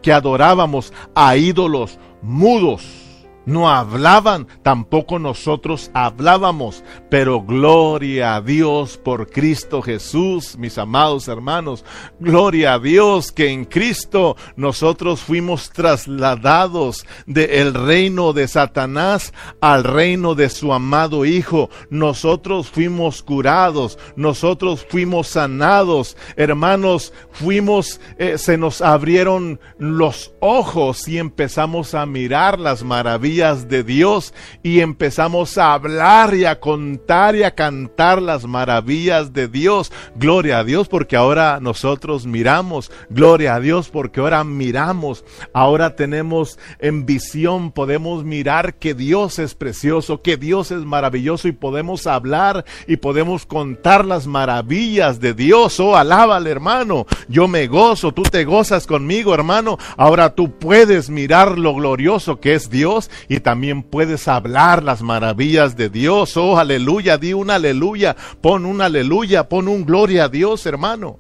[0.03, 3.10] que adorábamos a ídolos mudos.
[3.47, 11.85] No hablaban, tampoco nosotros hablábamos, pero gloria a Dios por Cristo Jesús, mis amados hermanos,
[12.19, 20.35] gloria a Dios que en Cristo nosotros fuimos trasladados del reino de Satanás al reino
[20.35, 28.83] de su amado Hijo, nosotros fuimos curados, nosotros fuimos sanados, hermanos, fuimos, eh, se nos
[28.83, 36.35] abrieron los ojos y empezamos a mirar las maravillas de Dios y empezamos a hablar
[36.35, 39.91] y a contar y a cantar las maravillas de Dios.
[40.15, 42.93] Gloria a Dios porque ahora nosotros miramos.
[43.09, 45.25] Gloria a Dios porque ahora miramos.
[45.55, 51.53] Ahora tenemos en visión, podemos mirar que Dios es precioso, que Dios es maravilloso y
[51.53, 55.81] podemos hablar y podemos contar las maravillas de Dios.
[55.81, 57.07] Oh, alábale hermano.
[57.27, 59.79] Yo me gozo, tú te gozas conmigo hermano.
[59.97, 65.77] Ahora tú puedes mirar lo glorioso que es Dios y también puedes hablar las maravillas
[65.77, 66.37] de Dios.
[66.37, 71.19] Oh, aleluya, di un aleluya, pon un aleluya, pon un gloria a Dios, hermano.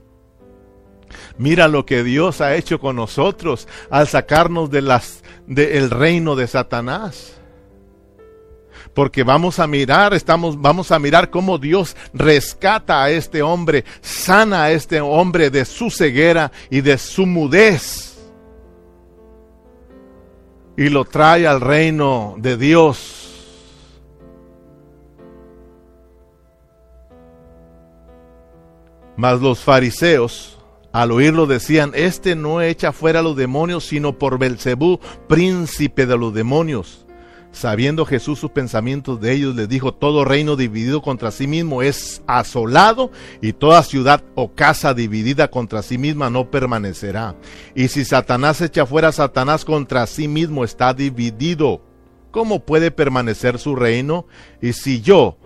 [1.38, 4.80] Mira lo que Dios ha hecho con nosotros al sacarnos de
[5.46, 7.36] del reino de Satanás.
[8.94, 14.64] Porque vamos a mirar, estamos vamos a mirar cómo Dios rescata a este hombre, sana
[14.64, 18.09] a este hombre de su ceguera y de su mudez
[20.80, 23.28] y lo trae al reino de Dios.
[29.14, 30.58] Mas los fariseos,
[30.90, 36.32] al oírlo, decían: Este no echa fuera los demonios, sino por Belcebú, príncipe de los
[36.32, 36.99] demonios.
[37.52, 42.22] Sabiendo Jesús sus pensamientos de ellos, les dijo, todo reino dividido contra sí mismo es
[42.26, 43.10] asolado
[43.42, 47.34] y toda ciudad o casa dividida contra sí misma no permanecerá.
[47.74, 51.82] Y si Satanás echa fuera a Satanás contra sí mismo está dividido,
[52.30, 54.26] ¿cómo puede permanecer su reino?
[54.62, 55.36] Y si yo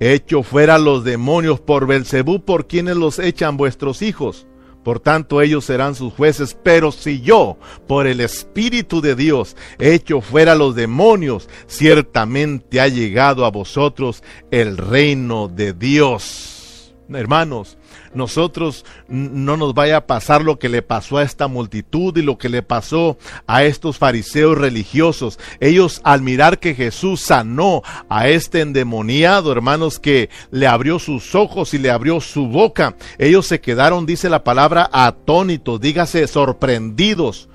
[0.00, 4.46] echo fuera los demonios por Belcebú, ¿por quienes los echan vuestros hijos?
[4.86, 7.56] Por tanto ellos serán sus jueces, pero si yo,
[7.88, 14.22] por el Espíritu de Dios, echo fuera los demonios, ciertamente ha llegado a vosotros
[14.52, 16.94] el reino de Dios.
[17.08, 17.78] Hermanos,
[18.16, 22.38] nosotros no nos vaya a pasar lo que le pasó a esta multitud y lo
[22.38, 25.38] que le pasó a estos fariseos religiosos.
[25.60, 31.74] Ellos al mirar que Jesús sanó a este endemoniado, hermanos, que le abrió sus ojos
[31.74, 37.48] y le abrió su boca, ellos se quedaron, dice la palabra, atónitos, dígase, sorprendidos.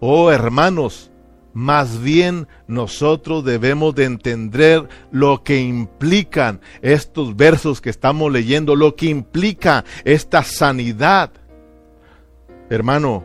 [0.00, 1.10] Oh hermanos,
[1.54, 8.96] más bien nosotros debemos de entender lo que implican estos versos que estamos leyendo, lo
[8.96, 11.30] que implica esta sanidad.
[12.68, 13.24] Hermano,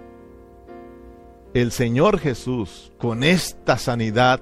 [1.56, 4.42] el Señor Jesús con esta sanidad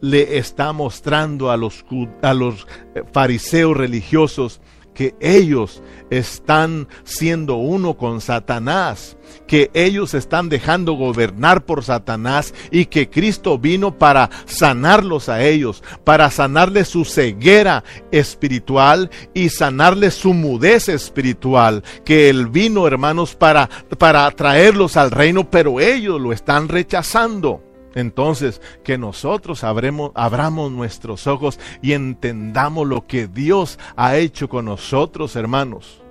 [0.00, 1.84] le está mostrando a los,
[2.22, 2.66] a los
[3.12, 4.60] fariseos religiosos
[4.98, 5.80] que ellos
[6.10, 13.60] están siendo uno con Satanás, que ellos están dejando gobernar por Satanás y que Cristo
[13.60, 21.84] vino para sanarlos a ellos, para sanarles su ceguera espiritual y sanarles su mudez espiritual,
[22.04, 27.67] que Él vino, hermanos, para, para traerlos al reino, pero ellos lo están rechazando.
[27.94, 35.36] Entonces, que nosotros abramos nuestros ojos y entendamos lo que Dios ha hecho con nosotros,
[35.36, 36.02] hermanos.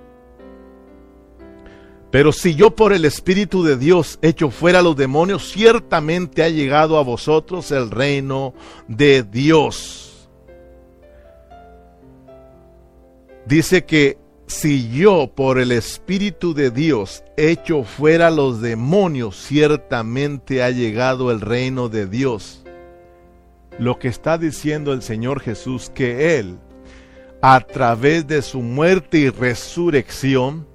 [2.10, 6.48] Pero si yo por el Espíritu de Dios echo fuera a los demonios, ciertamente ha
[6.48, 8.54] llegado a vosotros el reino
[8.86, 10.28] de Dios.
[13.46, 14.18] Dice que
[14.48, 21.42] si yo por el Espíritu de Dios echo fuera los demonios, ciertamente ha llegado el
[21.42, 22.64] reino de Dios.
[23.78, 26.58] Lo que está diciendo el Señor Jesús, que Él,
[27.42, 30.66] a través de su muerte y resurrección,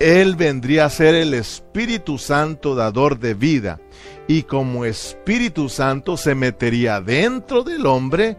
[0.00, 3.80] Él vendría a ser el Espíritu Santo dador de vida.
[4.26, 8.36] Y como Espíritu Santo se metería dentro del hombre,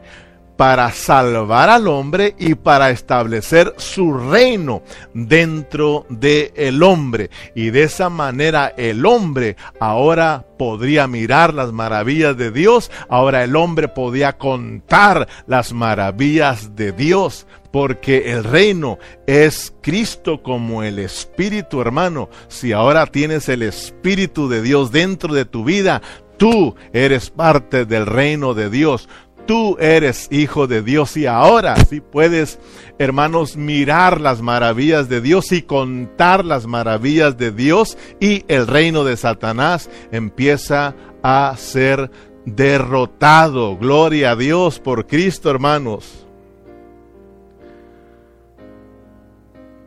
[0.58, 4.82] para salvar al hombre y para establecer su reino
[5.14, 7.30] dentro del el hombre.
[7.56, 13.56] Y de esa manera el hombre ahora podría mirar las maravillas de Dios, ahora el
[13.56, 18.98] hombre podía contar las maravillas de Dios, porque el reino
[19.28, 22.30] es Cristo como el Espíritu, hermano.
[22.48, 26.02] Si ahora tienes el Espíritu de Dios dentro de tu vida,
[26.38, 29.10] Tú eres parte del reino de Dios
[29.48, 32.60] tú eres hijo de Dios y ahora sí puedes,
[33.00, 39.04] hermanos, mirar las maravillas de Dios y contar las maravillas de Dios y el reino
[39.04, 40.94] de Satanás empieza
[41.24, 42.12] a ser
[42.46, 43.78] derrotado.
[43.78, 46.28] Gloria a Dios por Cristo, hermanos.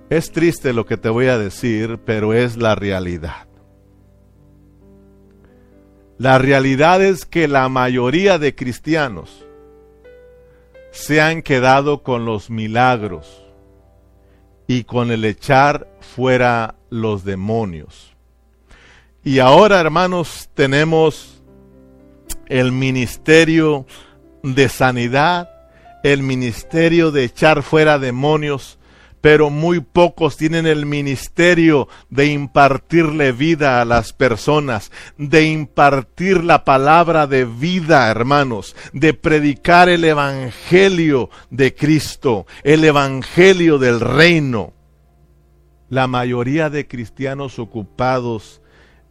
[0.09, 3.47] Es triste lo que te voy a decir, pero es la realidad.
[6.19, 9.47] La realidad es que la mayoría de cristianos
[10.91, 13.45] se han quedado con los milagros
[14.67, 18.15] y con el echar fuera los demonios.
[19.23, 21.43] Y ahora, hermanos, tenemos
[22.47, 23.87] el ministerio
[24.43, 25.51] de sanidad,
[26.03, 28.80] el ministerio de echar fuera demonios,
[29.21, 36.65] pero muy pocos tienen el ministerio de impartirle vida a las personas, de impartir la
[36.65, 44.73] palabra de vida, hermanos, de predicar el Evangelio de Cristo, el Evangelio del reino.
[45.89, 48.63] La mayoría de cristianos ocupados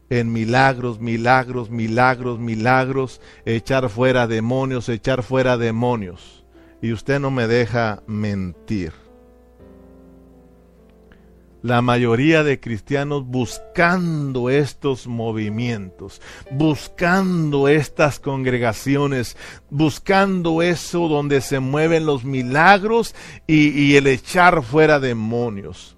[0.09, 6.45] en milagros, milagros, milagros, milagros, echar fuera demonios, echar fuera demonios.
[6.81, 9.08] Y usted no me deja mentir
[11.61, 19.35] la mayoría de cristianos buscando estos movimientos, buscando estas congregaciones,
[19.69, 23.15] buscando eso donde se mueven los milagros
[23.47, 25.97] y, el echar fuera demonios.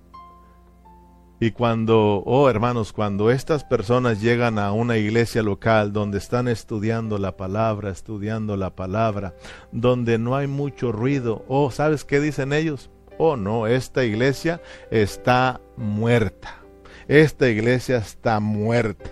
[1.39, 7.18] Y cuando, oh hermanos, cuando estas personas llegan a una iglesia local donde están estudiando
[7.18, 9.34] la palabra, estudiando la palabra,
[9.72, 12.91] donde no hay mucho ruido, oh, ¿sabes qué dicen ellos?
[13.24, 16.55] Oh no, esta iglesia está muerta.
[17.07, 19.11] Esta iglesia está muerta.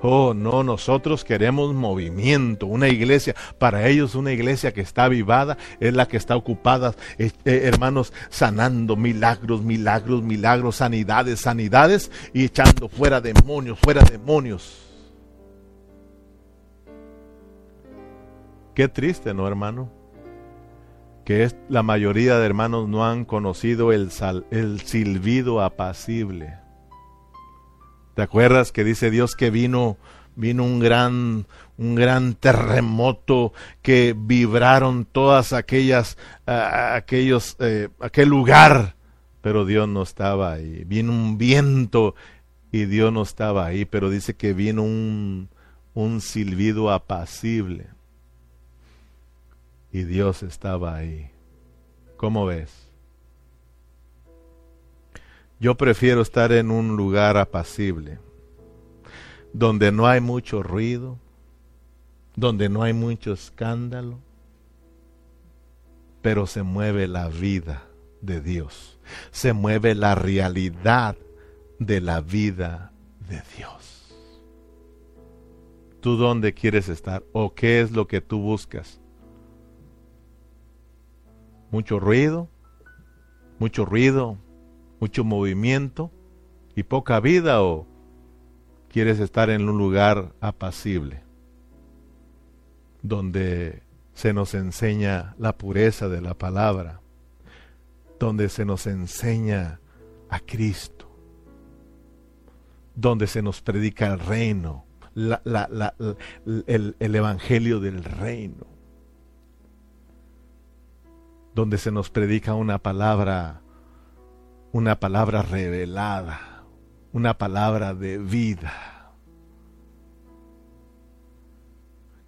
[0.00, 3.34] Oh, no, nosotros queremos movimiento, una iglesia.
[3.58, 8.14] Para ellos una iglesia que está avivada es la que está ocupada, eh, eh, hermanos,
[8.30, 14.78] sanando milagros, milagros, milagros, sanidades, sanidades y echando fuera demonios, fuera demonios.
[18.74, 19.97] Qué triste, ¿no, hermano?
[21.28, 24.08] Que es, la mayoría de hermanos no han conocido el,
[24.50, 26.54] el silbido apacible.
[28.14, 29.98] ¿Te acuerdas que dice Dios que vino
[30.36, 33.52] vino un gran un gran terremoto
[33.82, 36.16] que vibraron todas aquellas
[36.46, 38.96] aquellos eh, aquel lugar
[39.42, 40.84] pero Dios no estaba ahí.
[40.84, 42.14] Vino un viento
[42.72, 45.50] y Dios no estaba ahí pero dice que vino un
[45.92, 47.97] un silbido apacible
[49.92, 51.30] y Dios estaba ahí.
[52.16, 52.88] ¿Cómo ves?
[55.60, 58.20] Yo prefiero estar en un lugar apacible,
[59.52, 61.18] donde no hay mucho ruido,
[62.36, 64.20] donde no hay mucho escándalo,
[66.22, 67.88] pero se mueve la vida
[68.20, 68.98] de Dios,
[69.32, 71.16] se mueve la realidad
[71.80, 72.92] de la vida
[73.28, 74.14] de Dios.
[76.00, 79.00] ¿Tú dónde quieres estar o qué es lo que tú buscas?
[81.70, 82.48] Mucho ruido,
[83.58, 84.38] mucho ruido,
[85.00, 86.10] mucho movimiento
[86.74, 87.86] y poca vida o
[88.88, 91.22] quieres estar en un lugar apacible
[93.02, 93.82] donde
[94.14, 97.00] se nos enseña la pureza de la palabra,
[98.18, 99.80] donde se nos enseña
[100.28, 101.08] a Cristo,
[102.96, 108.77] donde se nos predica el reino, el, el evangelio del reino
[111.58, 113.62] donde se nos predica una palabra,
[114.70, 116.62] una palabra revelada,
[117.12, 119.10] una palabra de vida.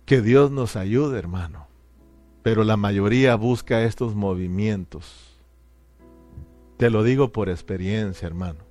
[0.04, 1.68] Que Dios nos ayude, hermano.
[2.42, 5.38] Pero la mayoría busca estos movimientos.
[6.76, 8.64] Te lo digo por experiencia, hermano.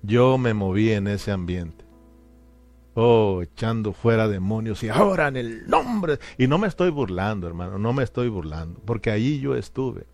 [0.00, 1.81] Yo me moví en ese ambiente.
[2.94, 6.18] Oh, echando fuera demonios y ahora en el nombre.
[6.36, 10.06] Y no me estoy burlando, hermano, no me estoy burlando, porque allí yo estuve.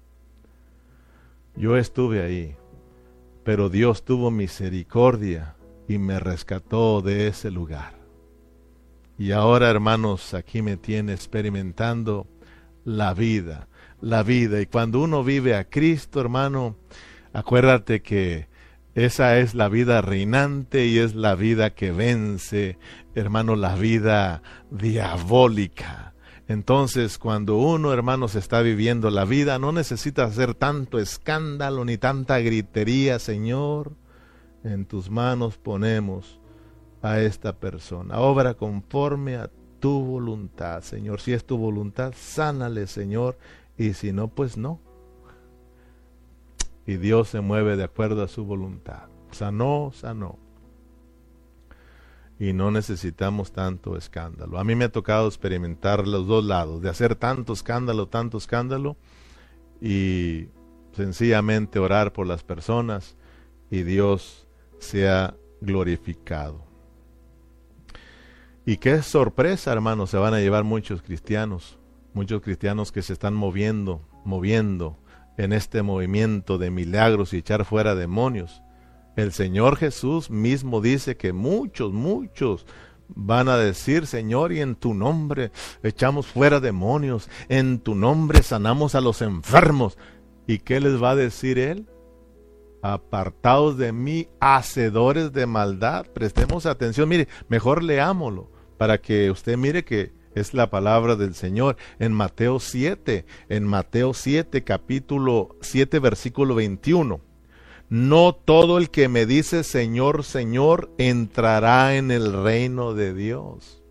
[1.57, 2.57] Yo estuve ahí,
[3.43, 5.57] pero Dios tuvo misericordia
[5.89, 7.99] y me rescató de ese lugar.
[9.19, 12.29] Y ahora, hermanos, aquí me tiene experimentando
[12.85, 13.67] la vida,
[14.01, 14.61] la vida.
[14.61, 16.77] Y cuando uno vive a Cristo, hermano,
[17.33, 18.47] acuérdate que
[19.05, 22.79] esa es la vida reinante y es la vida que vence,
[23.15, 24.43] hermano, la vida
[24.73, 26.15] diabólica.
[26.49, 32.41] Entonces, cuando uno, hermanos, está viviendo la vida, no necesita hacer tanto escándalo ni tanta
[32.41, 33.93] gritería, Señor.
[34.65, 36.41] En tus manos ponemos
[37.01, 38.19] a esta persona.
[38.19, 41.21] Obra conforme a tu voluntad, Señor.
[41.21, 43.39] Si es tu voluntad, sánale, Señor.
[43.77, 44.81] Y si no, pues no
[46.89, 49.11] y Dios se mueve de acuerdo a su voluntad.
[49.31, 50.39] Sanó, sanó.
[52.41, 54.59] y no necesitamos tanto escándalo.
[54.59, 58.97] A mí me ha tocado experimentar los dos lados, de hacer tanto escándalo, tanto escándalo
[59.83, 60.47] y
[60.93, 63.19] sencillamente orar por las personas
[63.71, 66.65] y Dios sea glorificado.
[68.65, 71.79] Y qué sorpresa, hermanos, se van a llevar muchos cristianos,
[72.15, 74.97] muchos cristianos que se están moviendo, moviendo
[75.39, 78.63] en este movimiento de milagros y echar fuera demonios.
[79.17, 82.67] El Señor Jesús mismo dice que muchos, muchos
[83.09, 85.51] van a decir, Señor, y en tu nombre
[85.83, 89.97] echamos fuera demonios, en tu nombre sanamos a los enfermos.
[90.47, 91.89] ¿Y qué les va a decir Él?
[92.83, 96.07] Apartados de mí, hacedores de maldad.
[96.07, 101.77] Prestemos atención, mire, mejor leámoslo para que usted mire que es la palabra del Señor
[101.99, 107.21] en Mateo 7, en Mateo 7, capítulo 7, versículo 21.
[107.91, 113.83] No todo el que me dice Señor, Señor, entrará en el reino de Dios,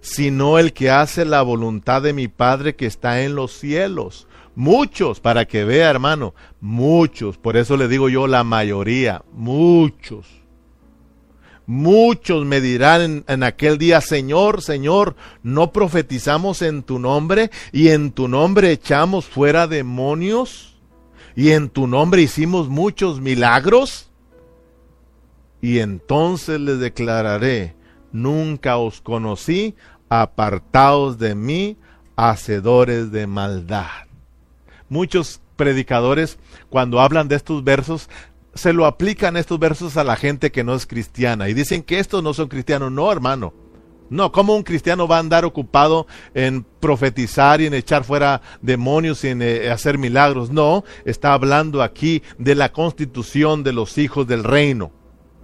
[0.00, 4.26] sino el que hace la voluntad de mi Padre que está en los cielos.
[4.54, 10.39] Muchos, para que vea hermano, muchos, por eso le digo yo la mayoría, muchos.
[11.72, 15.14] Muchos me dirán en, aquel día, Señor, Señor,
[15.44, 20.70] ¿no profetizamos en tu nombre y en tu nombre echamos fuera demonios?
[21.36, 24.10] y en tu nombre hicimos muchos milagros.
[25.60, 27.76] Y entonces les declararé,
[28.12, 29.76] nunca os conocí,
[30.08, 31.76] apartaos de mí,
[32.16, 34.08] hacedores de maldad.
[34.88, 38.08] Muchos predicadores, cuando hablan de estos versos,
[38.54, 41.98] se lo aplican estos versos a la gente que no es cristiana y dicen que
[41.98, 42.90] estos no son cristianos.
[42.92, 43.52] No, hermano.
[44.10, 49.22] No, ¿cómo un cristiano va a andar ocupado en profetizar y en echar fuera demonios
[49.22, 50.50] y en eh, hacer milagros?
[50.50, 54.90] No, está hablando aquí de la constitución de los hijos del reino.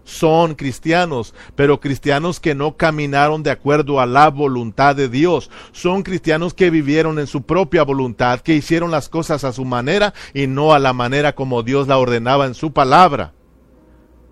[0.07, 5.51] Son cristianos, pero cristianos que no caminaron de acuerdo a la voluntad de Dios.
[5.73, 10.15] Son cristianos que vivieron en su propia voluntad, que hicieron las cosas a su manera
[10.33, 13.35] y no a la manera como Dios la ordenaba en su palabra.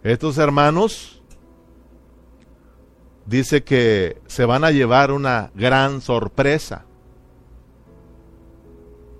[0.04, 1.22] Estos hermanos
[3.26, 6.86] dice que se van a llevar una gran sorpresa.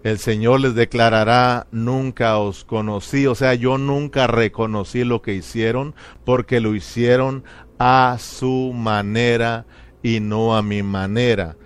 [0.05, 5.95] El Señor les declarará, nunca os conocí, o sea, yo nunca reconocí lo que hicieron
[6.27, 7.43] porque lo hicieron
[7.79, 9.65] a su manera
[10.03, 11.57] y no a mi manera.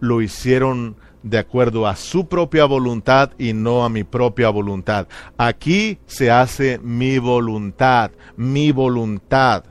[0.00, 5.08] Lo hicieron de acuerdo a su propia voluntad y no a mi propia voluntad.
[5.38, 9.64] Aquí se hace mi voluntad, mi voluntad.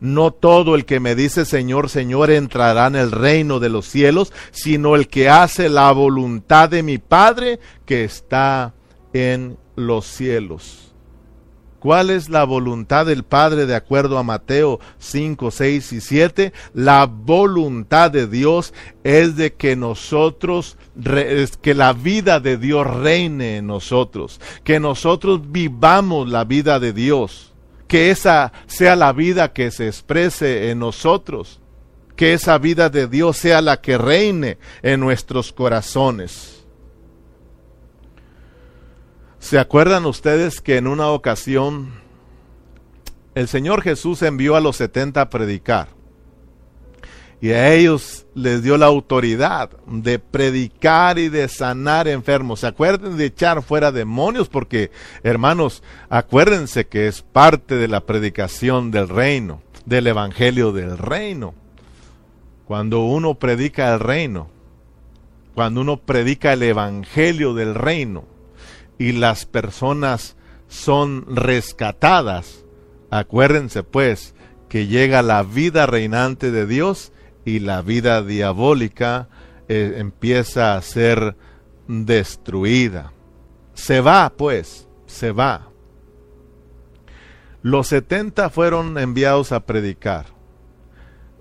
[0.00, 4.32] No todo el que me dice Señor, Señor entrará en el reino de los cielos,
[4.50, 8.74] sino el que hace la voluntad de mi Padre que está
[9.12, 10.84] en los cielos.
[11.84, 16.52] ¿Cuál es la voluntad del Padre de acuerdo a Mateo 5, 6 y 7?
[16.72, 18.72] La voluntad de Dios
[19.02, 20.78] es de que nosotros,
[21.60, 27.53] que la vida de Dios reine en nosotros, que nosotros vivamos la vida de Dios
[27.94, 31.60] que esa sea la vida que se exprese en nosotros,
[32.16, 36.64] que esa vida de Dios sea la que reine en nuestros corazones.
[39.38, 41.92] ¿Se acuerdan ustedes que en una ocasión
[43.36, 45.86] el Señor Jesús envió a los setenta a predicar?
[47.40, 52.60] Y a ellos les dio la autoridad de predicar y de sanar enfermos.
[52.60, 54.90] Se acuerden de echar fuera demonios porque,
[55.22, 61.54] hermanos, acuérdense que es parte de la predicación del reino, del evangelio del reino.
[62.66, 64.48] Cuando uno predica el reino,
[65.54, 68.24] cuando uno predica el evangelio del reino
[68.98, 70.36] y las personas
[70.68, 72.64] son rescatadas,
[73.10, 74.34] acuérdense pues
[74.68, 77.12] que llega la vida reinante de Dios
[77.44, 79.28] y la vida diabólica
[79.68, 81.36] eh, empieza a ser
[81.88, 83.12] destruida.
[83.74, 85.68] Se va, pues, se va.
[87.62, 90.26] Los setenta fueron enviados a predicar.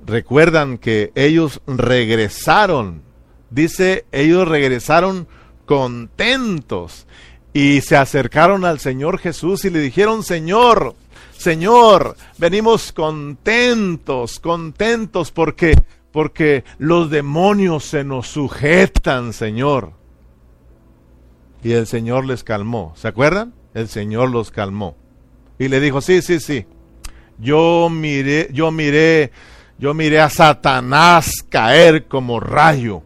[0.05, 3.01] Recuerdan que ellos regresaron.
[3.49, 5.27] Dice, ellos regresaron
[5.65, 7.07] contentos
[7.53, 10.95] y se acercaron al Señor Jesús y le dijeron, Señor,
[11.43, 15.75] Señor, venimos contentos, contentos porque
[16.13, 19.91] porque los demonios se nos sujetan, Señor.
[21.61, 22.93] Y el Señor les calmó.
[22.95, 23.53] ¿Se acuerdan?
[23.73, 24.95] El Señor los calmó.
[25.59, 26.65] Y le dijo, sí, sí, sí.
[27.39, 29.33] Yo miré, yo miré,
[29.77, 33.03] yo miré a Satanás caer como rayo.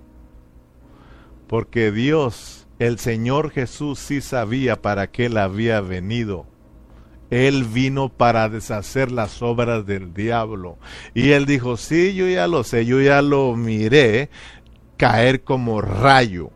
[1.48, 6.46] Porque Dios, el Señor Jesús, sí sabía para qué él había venido
[7.30, 10.78] Él vino para deshacer las obras del diablo.
[11.14, 14.30] Y él dijo, sí, yo ya lo sé, yo ya lo miré
[14.98, 16.52] caer como rayo.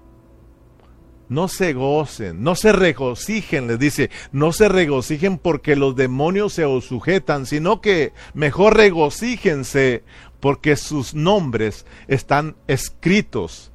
[1.29, 6.65] No se gocen, no se regocijen, les dice, no se regocijen porque los demonios se
[6.65, 10.03] os sujetan, sino que mejor regocíjense
[10.41, 13.71] porque sus nombres están escritos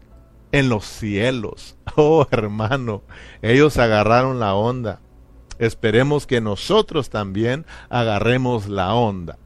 [0.52, 1.76] en los cielos.
[1.98, 3.04] Oh hermano,
[3.40, 5.00] ellos agarraron la onda.
[5.58, 9.38] Esperemos que nosotros también agarremos la onda.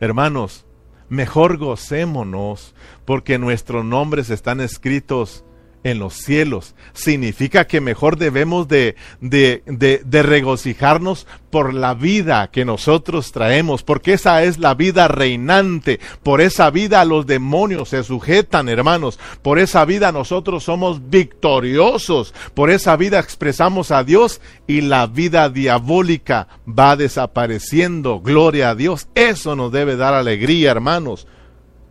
[0.00, 0.64] Hermanos,
[1.08, 2.74] mejor gocémonos
[3.04, 5.44] porque nuestros nombres están escritos
[5.84, 6.74] en los cielos.
[6.92, 14.14] Significa que mejor debemos de, de, de, regocijarnos por la vida que nosotros traemos, porque
[14.14, 16.00] esa es la vida reinante.
[16.22, 19.18] Por esa vida los demonios se sujetan, hermanos.
[19.42, 22.34] Por esa vida nosotros somos victoriosos.
[22.54, 28.20] Por esa vida expresamos a Dios y la vida diabólica va desapareciendo.
[28.20, 29.08] Gloria a Dios.
[29.14, 31.26] Eso nos debe dar alegría, hermanos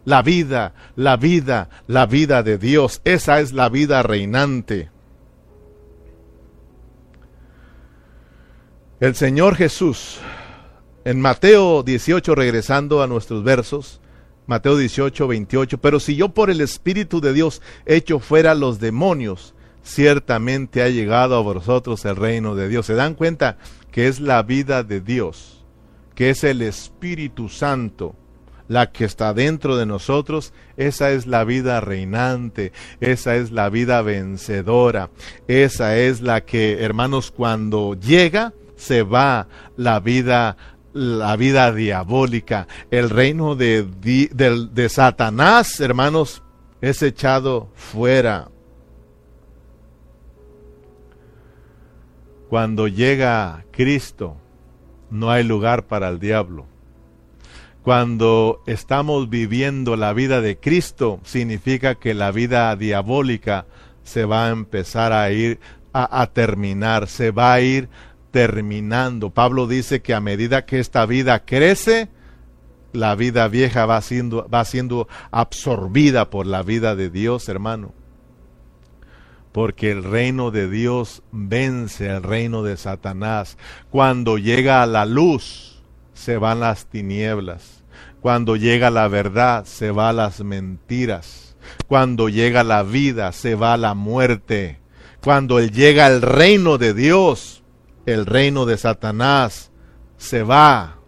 [0.07, 3.01] la vida, la vida, la vida de Dios.
[3.03, 4.89] Esa es la vida reinante.
[9.01, 10.19] El Señor Jesús,
[11.03, 13.99] en Mateo 18, regresando a nuestros versos,
[14.45, 19.55] Mateo 18, 28, pero si yo por el Espíritu de Dios echo fuera los demonios,
[19.83, 22.85] ciertamente ha llegado a vosotros el reino de Dios.
[22.85, 23.57] ¿Se dan cuenta
[23.91, 25.65] que es la vida de Dios,
[26.15, 28.15] que es el Espíritu Santo?
[28.67, 34.01] La que está dentro de nosotros, esa es la vida reinante, esa es la vida
[34.01, 35.09] vencedora,
[35.47, 40.57] esa es la que, hermanos, cuando llega, se va la vida
[40.93, 46.41] la vida diabólica, el reino de, de, de Satanás, hermanos,
[46.81, 48.49] es echado fuera.
[52.49, 54.37] Cuando llega Cristo,
[55.11, 56.65] no hay lugar para el diablo.
[57.87, 63.65] Cuando estamos viviendo la vida de Cristo, significa que la vida diabólica
[64.03, 65.61] se va a empezar a ir
[65.93, 67.87] a, terminar, se va a ir
[68.31, 69.29] terminando.
[69.29, 72.09] Pablo dice que a medida que esta vida crece,
[72.91, 77.93] la vida vieja va siendo, va siendo absorbida por la vida de Dios, hermano.
[79.53, 83.57] Porque el reino de Dios vence al reino de Satanás.
[83.89, 85.81] Cuando llega a la luz,
[86.13, 87.76] se van las tinieblas.
[88.21, 91.55] Cuando llega la verdad, se va las mentiras.
[91.87, 94.79] Cuando llega la vida, se va la muerte.
[95.23, 97.63] Cuando llega el reino de Dios,
[98.05, 99.71] el reino de Satanás,
[100.17, 100.99] se va,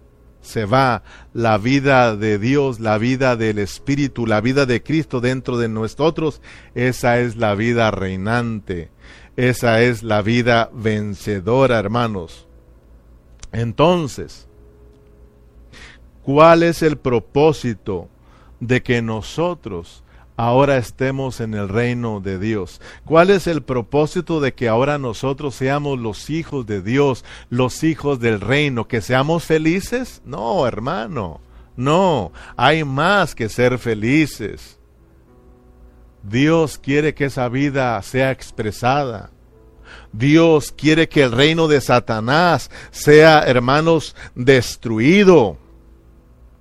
[0.41, 1.03] se va
[1.33, 6.41] la vida de Dios, la vida del Espíritu, la vida de Cristo dentro de nosotros.
[6.75, 8.89] Esa es la vida reinante.
[9.37, 12.47] Esa es la vida vencedora, hermanos.
[13.53, 14.48] Entonces,
[16.31, 18.07] ¿Cuál es el propósito
[18.59, 20.03] de que nosotros
[20.37, 22.81] ahora estemos en el reino de Dios?
[23.03, 28.19] ¿Cuál es el propósito de que ahora nosotros seamos los hijos de Dios, los hijos
[28.19, 30.21] del reino, que seamos felices?
[30.23, 31.41] No, hermano,
[31.75, 34.77] no, hay más que ser felices.
[36.21, 39.31] Dios quiere que esa vida sea expresada.
[40.13, 45.57] Dios quiere que el reino de Satanás sea, hermanos, destruido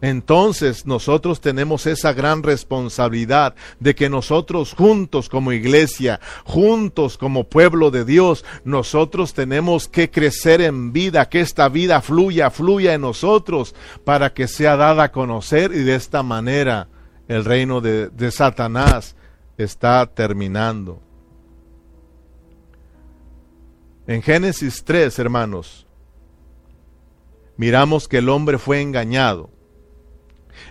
[0.01, 7.91] entonces nosotros tenemos esa gran responsabilidad de que nosotros juntos como iglesia, juntos como pueblo
[7.91, 13.75] de Dios, nosotros tenemos que crecer en vida, que esta vida fluya, fluya en nosotros
[14.05, 16.89] para que sea dada a conocer y de esta manera
[17.27, 19.17] el reino de, de Satanás
[19.57, 21.03] está terminando.
[24.07, 25.87] En Génesis 3, hermanos,
[27.57, 29.58] miramos que el hombre fue engañado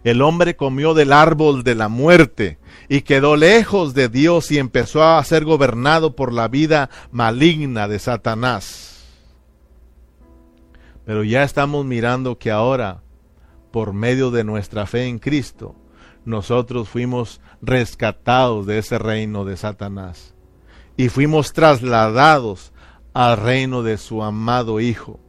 [0.04, 2.58] el hombre comió del árbol de la muerte
[2.90, 8.00] y quedó lejos de Dios y empezó a ser gobernado por la vida maligna de
[8.00, 9.06] Satanás.
[11.06, 13.02] Pero ya estamos mirando que ahora,
[13.72, 15.76] por medio de nuestra fe en Cristo,
[16.26, 20.34] nosotros fuimos rescatados de ese reino de Satanás
[20.98, 22.74] y fuimos trasladados
[23.14, 25.20] al reino de su amado Hijo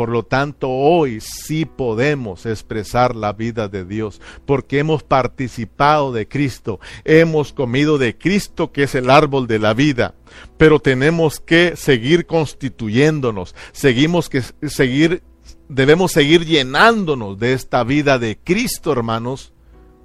[0.00, 6.26] por lo tanto, hoy sí podemos expresar la vida de Dios, porque hemos participado de
[6.26, 10.14] Cristo, hemos comido de Cristo, que es el árbol de la vida.
[10.56, 14.40] Pero tenemos que seguir constituyéndonos, seguimos que
[14.70, 15.22] seguir,
[15.68, 19.52] debemos seguir llenándonos de esta vida de Cristo, hermanos,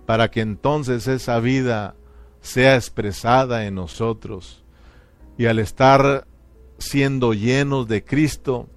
[0.06, 1.96] para que entonces esa vida
[2.42, 4.62] sea expresada en nosotros.
[5.38, 6.28] Y al estar
[6.80, 8.68] siendo llenos de Cristo,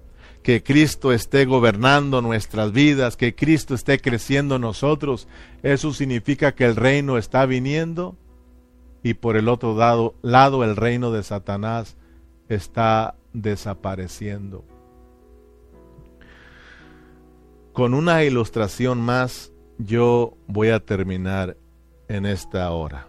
[0.43, 5.27] que Cristo esté gobernando nuestras vidas, que Cristo esté creciendo en nosotros,
[5.63, 8.15] eso significa que el reino está viniendo
[9.03, 11.97] y por el otro lado, lado el reino de Satanás
[12.47, 14.65] está desapareciendo.
[17.73, 21.55] Con una ilustración más, yo voy a terminar
[22.07, 23.07] en esta hora.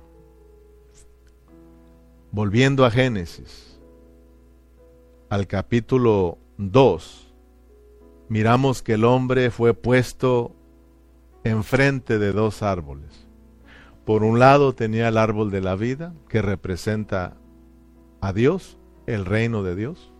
[2.31, 3.81] Volviendo a Génesis,
[5.29, 7.35] al capítulo 2,
[8.29, 10.55] miramos que el hombre fue puesto
[11.43, 13.27] enfrente de dos árboles.
[14.05, 17.39] Por un lado tenía el árbol de la vida, que representa
[18.21, 20.13] a Dios, el reino de Dios.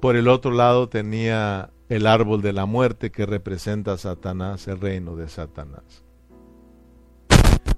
[0.00, 4.78] Por el otro lado tenía el árbol de la muerte, que representa a Satanás, el
[4.78, 6.04] reino de Satanás.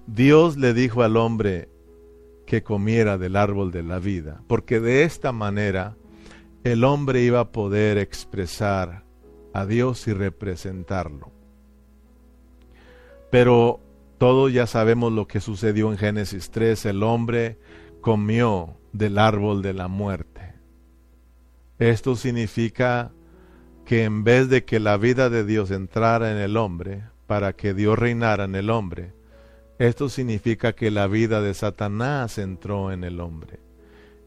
[0.09, 1.68] Dios le dijo al hombre
[2.47, 5.97] que comiera del árbol de la vida, porque de esta manera
[6.64, 9.04] el hombre iba a poder expresar
[9.52, 11.32] a Dios y representarlo.
[13.30, 13.80] Pero
[14.18, 16.86] todos ya sabemos lo que sucedió en Génesis 3.
[16.86, 17.58] El hombre
[18.00, 20.54] comió del árbol de la muerte.
[21.78, 23.12] Esto significa
[23.86, 27.74] que en vez de que la vida de Dios entrara en el hombre, para que
[27.74, 29.14] Dios reinara en el hombre,
[29.78, 33.61] esto significa que la vida de Satanás entró en el hombre.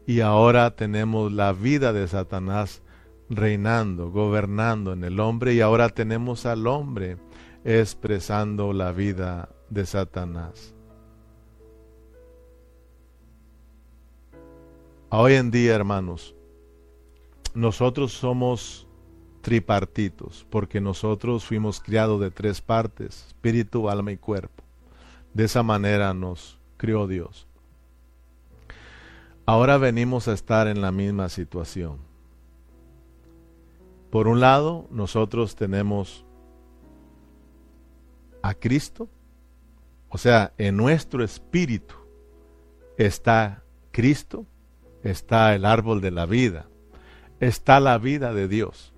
[0.06, 2.82] Y ahora tenemos la vida de Satanás
[3.30, 7.16] reinando, gobernando en el hombre y ahora tenemos al hombre
[7.64, 10.74] expresando la vida de Satanás.
[15.08, 16.34] Hoy en día, hermanos,
[17.54, 18.86] nosotros somos
[19.42, 24.64] tripartitos, porque nosotros fuimos criados de tres partes, espíritu, alma y cuerpo.
[25.32, 27.43] De esa manera nos crió Dios.
[29.46, 31.98] Ahora venimos a estar en la misma situación.
[34.10, 36.24] Por un lado, nosotros tenemos
[38.42, 39.08] a Cristo
[40.14, 41.96] o sea, en nuestro espíritu
[42.96, 44.46] está Cristo,
[45.02, 46.66] está el árbol de la vida,
[47.40, 48.94] está la vida de Dios.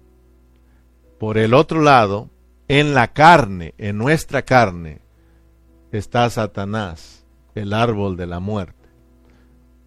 [1.19, 2.29] Por el otro lado,
[2.69, 5.01] en la carne, en nuestra carne,
[5.91, 7.25] está Satanás,
[7.55, 8.86] el árbol de la muerte.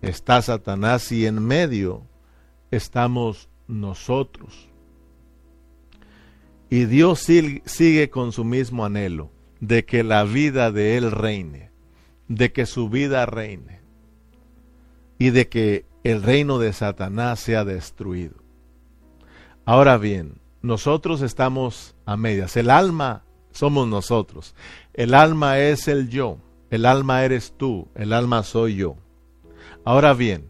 [0.02, 2.06] Está Satanás y en medio
[2.72, 4.70] estamos nosotros.
[6.70, 11.72] Y Dios sigue con su mismo anhelo de que la vida de Él reine,
[12.28, 13.82] de que su vida reine
[15.18, 18.36] y de que el reino de Satanás sea destruido.
[19.66, 22.56] Ahora bien, nosotros estamos a medias.
[22.56, 24.56] El alma somos nosotros.
[24.94, 26.38] El alma es el yo.
[26.70, 27.88] El alma eres tú.
[27.96, 28.96] El alma soy yo.
[29.86, 30.50] Ahora bien,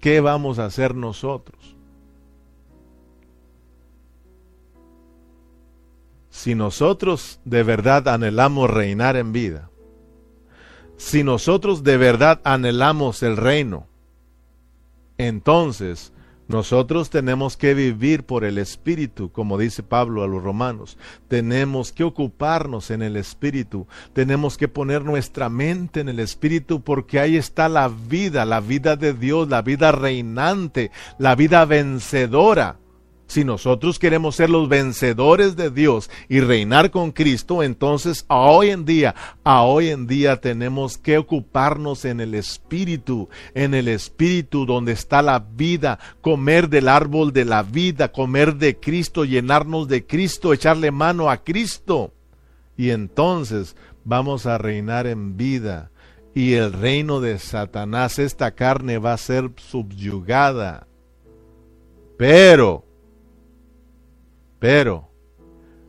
[0.00, 1.76] ¿qué vamos a hacer nosotros?
[6.32, 9.70] si nosotros de verdad anhelamos reinar en vida,
[10.96, 13.86] si nosotros de verdad anhelamos el reino,
[15.18, 16.12] entonces
[16.52, 20.98] nosotros tenemos que vivir por el Espíritu, como dice Pablo a los romanos.
[21.26, 23.86] Tenemos que ocuparnos en el Espíritu.
[24.12, 28.96] Tenemos que poner nuestra mente en el Espíritu porque ahí está la vida, la vida
[28.96, 32.81] de Dios, la vida reinante, la vida vencedora.
[33.32, 38.68] Si nosotros queremos ser los vencedores de Dios y reinar con Cristo, entonces a hoy
[38.68, 44.66] en día, a hoy en día tenemos que ocuparnos en el Espíritu, en el Espíritu
[44.66, 50.04] donde está la vida, comer del árbol de la vida, comer de Cristo, llenarnos de
[50.04, 52.12] Cristo, echarle mano a Cristo.
[52.76, 55.90] Y entonces vamos a reinar en vida
[56.34, 60.86] y el reino de Satanás, esta carne va a ser subyugada.
[62.18, 62.91] Pero
[64.62, 65.10] pero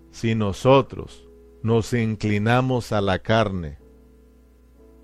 [0.09, 1.29] si nosotros
[1.61, 3.77] nos inclinamos a la carne,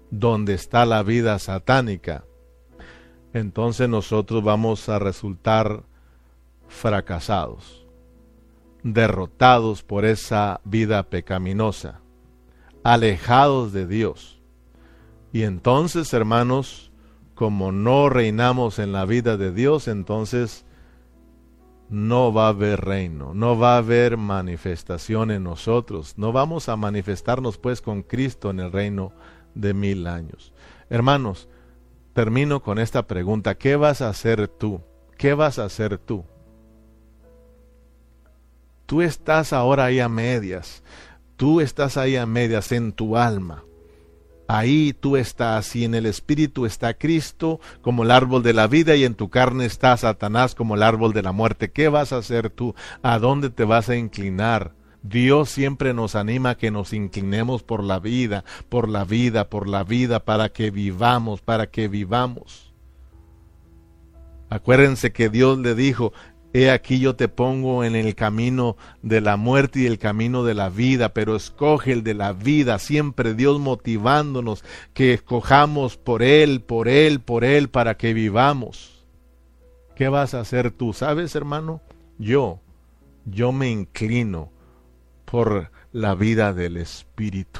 [0.10, 2.26] donde está la vida satánica,
[3.32, 5.84] entonces nosotros vamos a resultar
[6.68, 7.86] fracasados,
[8.82, 12.02] derrotados por esa vida pecaminosa,
[12.84, 14.42] alejados de Dios.
[15.32, 16.92] Y entonces, hermanos,
[17.36, 20.66] como no reinamos en la vida de Dios, entonces
[21.90, 26.76] no va a haber reino, no va a haber manifestación en nosotros, no vamos a
[26.76, 29.12] manifestarnos pues con Cristo en el reino
[29.56, 30.54] de mil años.
[30.90, 31.50] Hermanos,
[32.14, 34.82] termino con esta pregunta, ¿qué vas a hacer tú?
[35.18, 36.24] ¿Qué vas a hacer tú?
[38.86, 40.84] Tú estás ahora ahí a medias,
[41.36, 43.64] tú estás ahí a medias en tu alma.
[44.52, 48.96] Ahí tú estás y en el Espíritu está Cristo como el árbol de la vida
[48.96, 51.70] y en tu carne está Satanás como el árbol de la muerte.
[51.70, 52.74] ¿Qué vas a hacer tú?
[53.04, 54.74] ¿A dónde te vas a inclinar?
[55.04, 59.70] Dios siempre nos anima a que nos inclinemos por la vida, por la vida, por
[59.70, 62.74] la vida, para que vivamos, para que vivamos.
[64.50, 66.12] Acuérdense que Dios le dijo,
[66.52, 70.56] He aquí yo te pongo en el camino de la muerte y el camino de
[70.56, 76.62] la vida, pero escoge el de la vida, siempre Dios motivándonos que escojamos por Él,
[76.62, 79.06] por Él, por Él, para que vivamos.
[79.96, 80.94] ¿Qué vas a hacer tú?
[80.94, 81.82] ¿Sabes, hermano?
[82.18, 82.62] Yo,
[83.26, 84.52] yo me inclino
[85.26, 87.60] por la vida del Espíritu.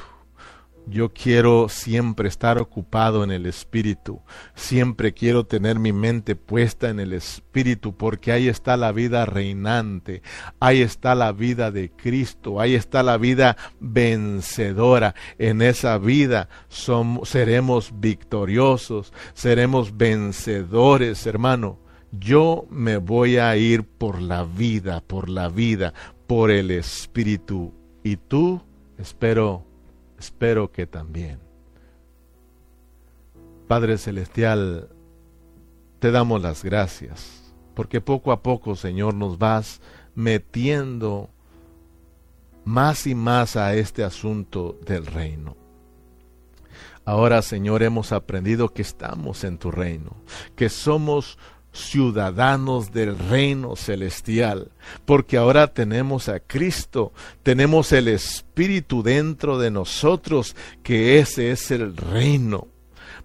[0.86, 4.20] Yo quiero siempre estar ocupado en el Espíritu,
[4.54, 10.22] siempre quiero tener mi mente puesta en el Espíritu, porque ahí está la vida reinante,
[10.58, 15.14] ahí está la vida de Cristo, ahí está la vida vencedora.
[15.38, 21.78] En esa vida somos, seremos victoriosos, seremos vencedores, hermano.
[22.10, 25.94] Yo me voy a ir por la vida, por la vida,
[26.26, 27.72] por el Espíritu.
[28.02, 28.62] Y tú,
[28.98, 29.69] espero
[30.20, 31.40] espero que también.
[33.66, 34.90] Padre Celestial,
[35.98, 39.80] te damos las gracias, porque poco a poco, Señor, nos vas
[40.14, 41.30] metiendo
[42.64, 45.56] más y más a este asunto del reino.
[47.06, 50.16] Ahora, Señor, hemos aprendido que estamos en tu reino,
[50.54, 51.38] que somos
[51.72, 54.70] ciudadanos del reino celestial,
[55.04, 57.12] porque ahora tenemos a Cristo,
[57.42, 62.66] tenemos el Espíritu dentro de nosotros, que ese es el reino.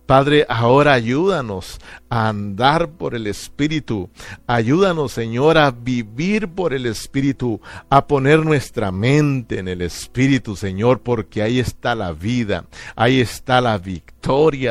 [0.05, 1.79] Padre, ahora ayúdanos
[2.09, 4.09] a andar por el Espíritu.
[4.47, 11.01] Ayúdanos, Señor, a vivir por el Espíritu, a poner nuestra mente en el Espíritu, Señor,
[11.01, 14.15] porque ahí está la vida, ahí está la victoria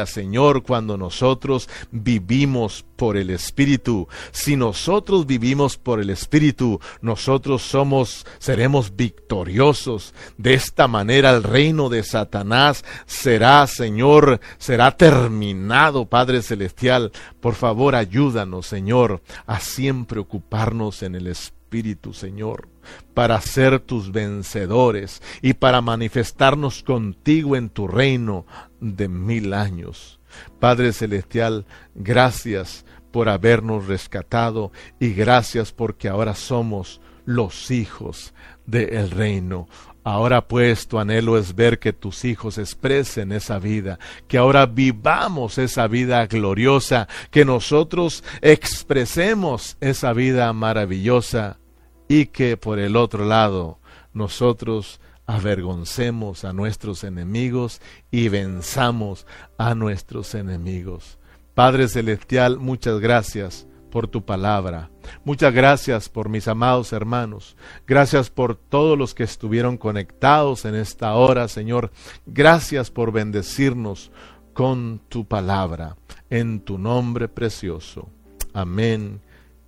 [0.07, 4.09] Señor, cuando nosotros vivimos por el Espíritu.
[4.33, 10.13] Si nosotros vivimos por el Espíritu, nosotros somos, seremos victoriosos.
[10.39, 17.13] De esta manera el reino de Satanás será, Señor, será terminado, Padre Celestial.
[17.41, 22.69] Por favor, ayúdanos, Señor, a siempre ocuparnos en el Espíritu Señor,
[23.15, 28.47] para ser tus vencedores y para manifestarnos contigo en tu reino
[28.81, 30.21] de mil años.
[30.61, 38.35] Padre Celestial, gracias por habernos rescatado y gracias porque ahora somos los hijos
[38.67, 39.69] del reino.
[40.05, 43.99] Ahora pues tu anhelo es ver que tus hijos expresen esa vida,
[44.29, 51.59] que ahora vivamos esa vida gloriosa, que nosotros expresemos esa vida maravillosa
[52.07, 53.79] y que por el otro lado
[54.13, 57.81] nosotros avergoncemos a nuestros enemigos
[58.11, 59.27] y venzamos
[59.57, 61.19] a nuestros enemigos.
[61.55, 64.91] Padre Celestial, muchas gracias por tu palabra.
[65.25, 67.57] Muchas gracias por mis amados hermanos.
[67.87, 71.93] Gracias por todos los que estuvieron conectados en esta hora, Señor.
[72.27, 74.11] Gracias por bendecirnos
[74.53, 75.97] con tu palabra.
[76.29, 78.09] En tu nombre precioso.
[78.53, 79.21] Amén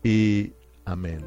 [0.02, 0.54] y
[0.84, 1.24] amén.